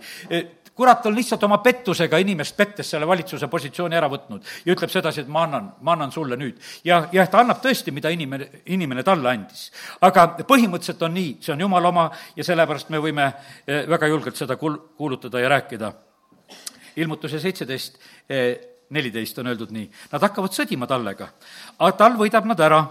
[0.76, 5.24] kurat on lihtsalt oma pettusega inimest pettes selle valitsuse positsiooni ära võtnud ja ütleb sedasi,
[5.24, 6.60] et ma annan, ma annan sulle nüüd.
[6.84, 9.70] ja, ja ta annab tõesti, mida inimene, inimene talle andis.
[10.00, 13.30] aga põhimõtteliselt on nii, see on jumala oma ja sellepärast me võime
[13.66, 15.92] eh, väga julgelt seda kuul-, kuulutada ja rääkida
[16.96, 17.98] ilmutuse seitseteist
[18.90, 21.28] neliteist on öeldud nii, nad hakkavad sõdima tallega,
[21.78, 22.84] aga tal võidab nad ära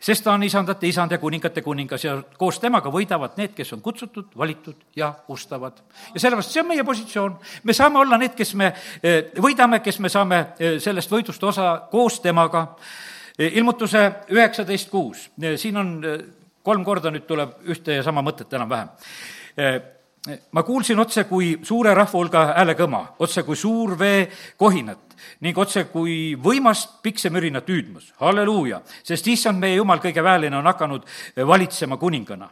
[0.00, 3.82] sest ta on isandate isand ja kuningate kuningas ja koos temaga võidavad need, kes on
[3.84, 5.82] kutsutud, valitud ja ustavad.
[6.14, 8.72] ja sellepärast see on meie positsioon, me saame olla need, kes me
[9.02, 12.66] eh, võidame, kes me saame eh, sellest võidust osa koos temaga.
[13.38, 15.94] Eh, ilmutuse üheksateist kuus, siin on
[16.62, 18.90] kolm korda nüüd tuleb ühte ja sama mõtet enam-vähem
[20.52, 25.09] ma kuulsin otse kui suure rahva hulga häälekõma, otse kui suur veekohinat
[25.40, 28.12] ning otse kui võimast piksemürinat hüüdmas.
[28.20, 31.06] halleluuja, sest issand, meie jumal, kõige väeline, on hakanud
[31.46, 32.50] valitsema kuningana.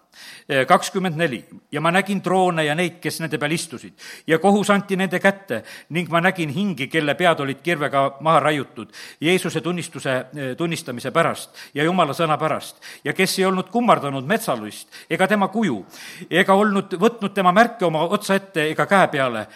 [0.66, 3.92] kakskümmend neli, ja ma nägin troone ja neid, kes nende peal istusid
[4.26, 8.92] ja kohus anti nende kätte ning ma nägin hingi, kelle pead olid kirvega maha raiutud
[9.20, 10.24] Jeesuse tunnistuse,
[10.56, 15.84] tunnistamise pärast ja jumala sõna pärast ja kes ei olnud kummardanud metsalust ega tema kuju
[16.30, 19.46] ega olnud võtnud tema märke oma otsa ette ega käe peale.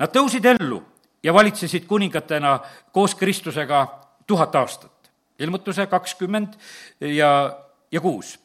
[0.00, 0.82] Nad tõusid ellu
[1.22, 2.58] ja valitsesid kuningatena
[2.92, 4.90] koos Kristusega tuhat aastat.
[5.38, 6.54] ilmutuse kakskümmend
[7.00, 7.56] ja,
[7.92, 8.38] ja kuus.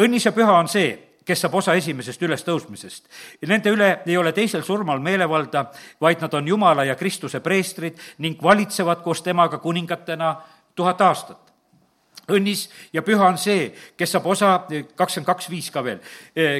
[0.00, 3.04] õnnis ja püha on see, kes saab osa esimesest ülestõusmisest.
[3.46, 5.66] Nende üle ei ole teisel surmal meelevalda,
[6.00, 10.34] vaid nad on Jumala ja Kristuse preestrid ning valitsevad koos temaga kuningatena
[10.74, 11.49] tuhat aastat
[12.30, 14.52] õnnis ja püha on see, kes saab osa,
[14.96, 16.00] kakskümmend kaks viis ka veel,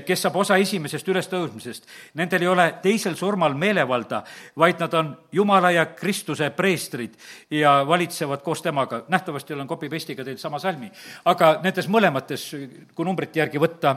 [0.06, 1.88] kes saab osa esimesest ülestõusmisest.
[2.20, 4.22] Nendel ei ole teisel surmal meelevalda,
[4.58, 7.16] vaid nad on Jumala ja Kristuse preestrid
[7.50, 9.04] ja valitsevad koos temaga.
[9.08, 10.90] nähtavasti olen copy-paste'iga teinud sama salmi,
[11.24, 12.50] aga nendes mõlemates,
[12.94, 13.96] kui numbrite järgi võtta,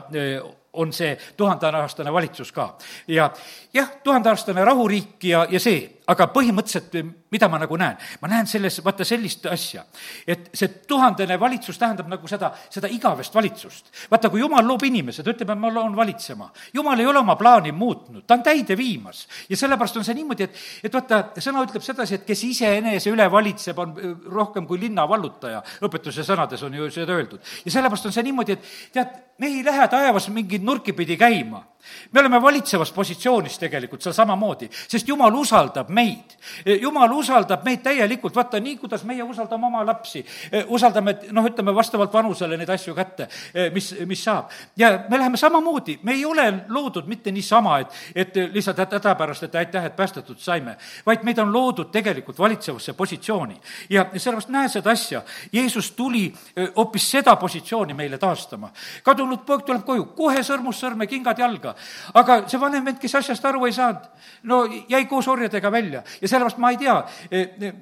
[0.73, 2.77] on see tuhandeaastane valitsus ka.
[3.07, 3.29] ja
[3.73, 6.95] jah, tuhandeaastane rahuriik ja, ja see, aga põhimõtteliselt
[7.33, 7.97] mida ma nagu näen?
[8.21, 9.83] ma näen selles, vaata sellist asja,
[10.27, 13.91] et see tuhandene valitsus tähendab nagu seda, seda igavest valitsust.
[14.11, 16.49] vaata, kui jumal loob inimese, ta ütleb, et ma loon valitsema.
[16.73, 19.27] jumal ei ole oma plaani muutnud, ta on täide viimas.
[19.49, 23.29] ja sellepärast on see niimoodi, et, et vaata, sõna ütleb sedasi, et kes iseenese üle
[23.31, 23.95] valitseb, on
[24.29, 25.63] rohkem kui linna vallutaja.
[25.81, 27.53] õpetuse sõnades on ju seda öeldud.
[27.65, 31.65] ja sellepärast on see niimoodi, et tead, me ei lähe taevas mingeid nurki pidi käima.
[32.11, 36.35] Me oleme valitsevas positsioonis tegelikult seal samamoodi, sest Jumal usaldab meid.
[36.81, 40.23] Jumal usaldab meid täielikult, vaata nii, kuidas meie usaldame oma lapsi,
[40.67, 43.27] usaldame, noh, ütleme vastavalt vanusele neid asju kätte,
[43.73, 44.51] mis, mis saab.
[44.77, 49.43] ja me läheme samamoodi, me ei ole loodud mitte niisama, et, et lihtsalt häda pärast,
[49.43, 53.59] et aitäh, et päästetud saime, vaid meid on loodud tegelikult valitsevasse positsiooni.
[53.89, 55.21] ja sellepärast näe seda asja,
[55.53, 56.33] Jeesus tuli
[56.75, 58.71] hoopis seda positsiooni meile taastama.
[59.03, 61.72] kadunud poeg tuleb koju, kohe sõrmus sõrme, kingad jalga.
[62.13, 64.05] Aga see vanem vend, kes asjast aru ei saanud,
[64.49, 66.99] no jäi koos orjadega välja ja sellepärast ma ei tea,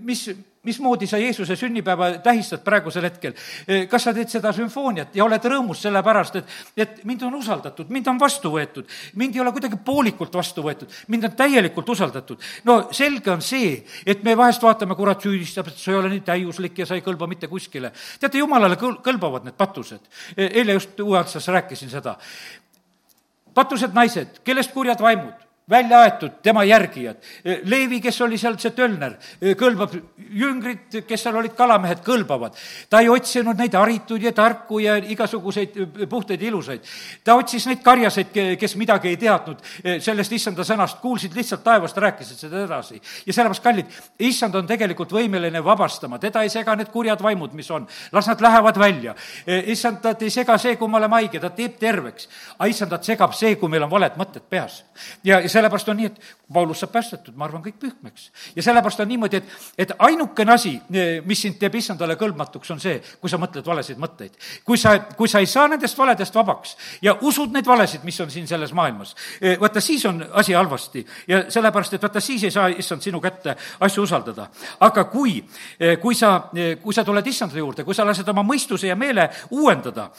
[0.01, 0.29] mis
[0.63, 3.33] mismoodi sa Jeesuse sünnipäeva tähistad praegusel hetkel?
[3.89, 7.89] kas sa teed seda sümfooniat ja oled rõõmus selle pärast, et, et mind on usaldatud,
[7.89, 12.45] mind on vastu võetud, mind ei ole kuidagi poolikult vastu võetud, mind on täielikult usaldatud.
[12.69, 13.73] no selge on see,
[14.05, 17.05] et me vahest vaatame, kurat süüdistab, et sa ei ole nii täiuslik ja sa ei
[17.05, 17.91] kõlba mitte kuskile.
[18.19, 20.05] teate, jumalale kõl-, kõlbavad need patused.
[20.37, 22.17] eile just Uue Antsas rääkisin seda.
[23.53, 27.17] Patused naised, kellest kurjad vaimud välja aetud tema järgijad.
[27.63, 29.15] Leevi, kes oli seal see tölner,
[29.57, 29.93] kõlbab,
[30.35, 32.57] jüngrid, kes seal olid kalamehed, kõlbavad.
[32.89, 35.77] ta ei otsinud neid harituid ja tarku ja igasuguseid
[36.09, 36.81] puhtaid ja ilusaid.
[37.23, 39.61] ta otsis neid karjaseid, kes midagi ei teadnud
[39.99, 43.01] sellest issanda sõnast, kuulsid lihtsalt taevast, rääkisid seda edasi.
[43.25, 43.85] ja sellepärast, kallid,
[44.19, 47.87] issand on tegelikult võimeline vabastama, teda ei sega need kurjad vaimud, mis on.
[48.11, 49.15] las nad lähevad välja.
[49.65, 52.27] issandat ei sega see, kui me oleme haige, ta teeb terveks.
[52.57, 54.83] aga issandat segab see, kui meil on valed mõtted peas.
[55.23, 56.19] ja, ja sellepärast on nii, et
[56.53, 58.29] Paulus saab päästetud, ma arvan, kõik pühkmeks.
[58.55, 60.73] ja sellepärast on niimoodi, et, et ainukene asi,
[61.25, 64.37] mis sind teeb issandale kõlbmatuks, on see, kui sa mõtled valesid mõtteid.
[64.65, 68.31] kui sa, kui sa ei saa nendest valedest vabaks ja usud neid valesid, mis on
[68.31, 69.15] siin selles maailmas,
[69.59, 73.55] vaata siis on asi halvasti ja sellepärast, et vaata siis ei saa issand sinu kätte
[73.79, 74.47] asju usaldada.
[74.79, 75.43] aga kui,
[76.01, 76.49] kui sa,
[76.81, 80.09] kui sa tuled issanda juurde, kui sa lased oma mõistuse ja meele uuendada,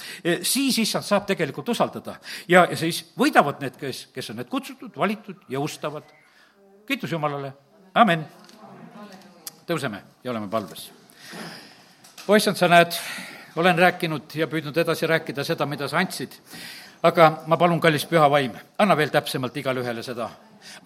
[0.43, 2.19] siis issand saab tegelikult usaldada.
[2.49, 6.03] ja, ja siis võidavad need, kes, kes on need kutsutud, valitud, päästetud ja ustavad.
[6.87, 7.53] kiitus Jumalale,
[7.95, 8.25] amin.
[9.67, 10.93] tõuseme ja oleme palves.
[12.27, 12.93] poissand, sa näed,
[13.57, 16.33] olen rääkinud ja püüdnud edasi rääkida seda, mida sa andsid,
[17.03, 20.31] aga ma palun, kallis püha vaim, anna veel täpsemalt igale ühele seda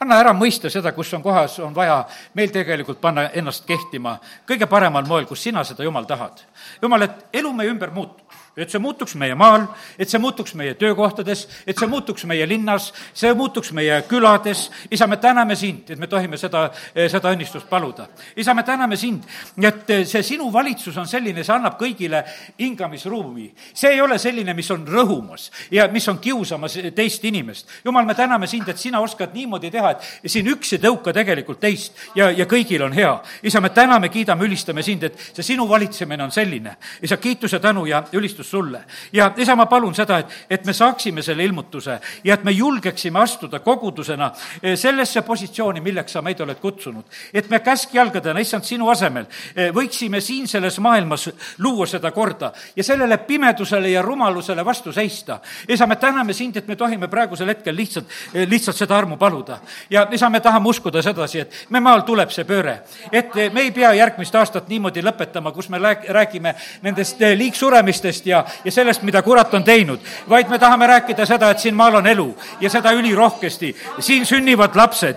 [0.00, 4.18] anna ära mõista seda, kus on kohas, on vaja meil tegelikult panna ennast kehtima
[4.48, 6.40] kõige paremal moel, kus sina seda, Jumal, tahad.
[6.82, 8.25] Jumal, et elu meie ümber muutuks
[8.56, 9.66] et see muutuks meie maal,
[10.00, 14.70] et see muutuks meie töökohtades, et see muutuks meie linnas, see muutuks meie külades.
[14.90, 18.08] isa, me täname sind, et me tohime seda, seda õnnistust paluda.
[18.36, 19.26] isa, me täname sind,
[19.60, 22.22] et see sinu valitsus on selline, see annab kõigile
[22.58, 23.50] hingamisruumi.
[23.74, 27.68] see ei ole selline, mis on rõhumas ja mis on kiusamas teist inimest.
[27.84, 31.60] jumal, me täname sind, et sina oskad niimoodi teha, et siin üks ei tõuka tegelikult
[31.60, 33.12] teist ja, ja kõigil on hea.
[33.42, 36.76] isa, me täname, kiidame, ülistame sind, et see sinu valitsemine on selline.
[37.02, 38.84] isa, kiituse, tänu ja ülistus sulle.
[39.12, 43.20] ja isa, ma palun seda, et, et me saaksime selle ilmutuse ja et me julgeksime
[43.20, 44.30] astuda kogudusena
[44.62, 47.04] eh, sellesse positsiooni, milleks sa meid oled kutsunud.
[47.34, 51.28] et me käskjalgadena, issand, sinu asemel eh, võiksime siin selles maailmas
[51.58, 55.40] luua seda korda ja sellele pimedusele ja rumalusele vastu seista.
[55.68, 59.58] isa, me täname sind, et me tohime praegusel hetkel lihtsalt, eh, lihtsalt seda armu paluda.
[59.90, 62.80] ja isa, me tahame uskuda sedasi, et me maal tuleb see pööre.
[63.12, 68.72] et me ei pea järgmist aastat niimoodi lõpetama, kus me räägime nendest liigsuremistest ja, ja
[68.72, 72.28] sellest, mida kurat on teinud, vaid me tahame rääkida seda, et siin maal on elu
[72.60, 73.76] ja seda ülirohkesti.
[74.00, 75.16] siin sünnivad lapsed,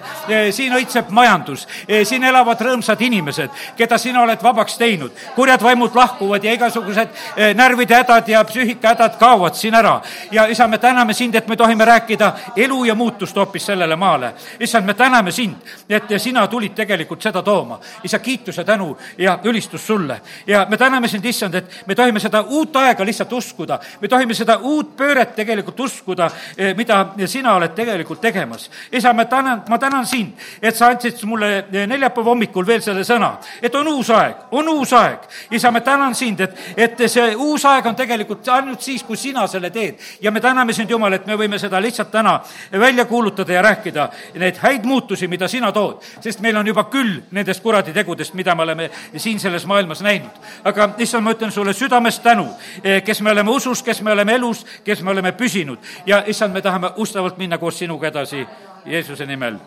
[0.52, 1.68] siin õitseb majandus,
[2.04, 5.12] siin elavad rõõmsad inimesed, keda sina oled vabaks teinud.
[5.36, 7.10] kurjad vaimud lahkuvad ja igasugused
[7.56, 10.02] närvide hädad ja psüühikahädad kaovad siin ära.
[10.32, 14.34] ja isa, me täname sind, et me tohime rääkida elu ja muutust hoopis sellele maale.
[14.60, 15.56] issand, me täname sind,
[15.90, 17.80] et sina tulid tegelikult seda tooma.
[18.04, 20.22] isa, kiituse, tänu ja ülistus sulle.
[20.48, 23.80] ja me täname sind, issand, et me tohime seda uut aega lihtsalt uskuda.
[24.02, 28.70] me tohime seda uut pööret tegelikult uskuda, eh, mida sina oled tegelikult tegemas.
[28.92, 33.04] isa, ma tänan, ma tänan sind, et sa andsid mulle eh, neljapäeva hommikul veel selle
[33.04, 35.28] sõna, et on uus aeg, on uus aeg.
[35.52, 39.48] isa, ma tänan sind, et, et see uus aeg on tegelikult ainult siis, kui sina
[39.48, 40.00] selle teed.
[40.22, 42.40] ja me täname sind, Jumal, et me võime seda lihtsalt täna
[42.72, 44.10] välja kuulutada ja rääkida,
[44.42, 46.04] neid häid muutusi, mida sina tood.
[46.22, 50.32] sest meil on juba küll nendest kuraditegudest, mida me oleme siin selles maailmas näinud.
[50.64, 52.48] aga issand, ma ütlen sulle südamest tänu,
[52.84, 55.80] eh, kes me oleme usus, kes me oleme elus, kes me oleme püsinud.
[56.06, 58.48] Ja issand, me tahame ustavalt minna koos sinuga edasi
[58.86, 59.60] Jeesuse nimel,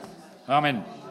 [0.48, 1.01] amin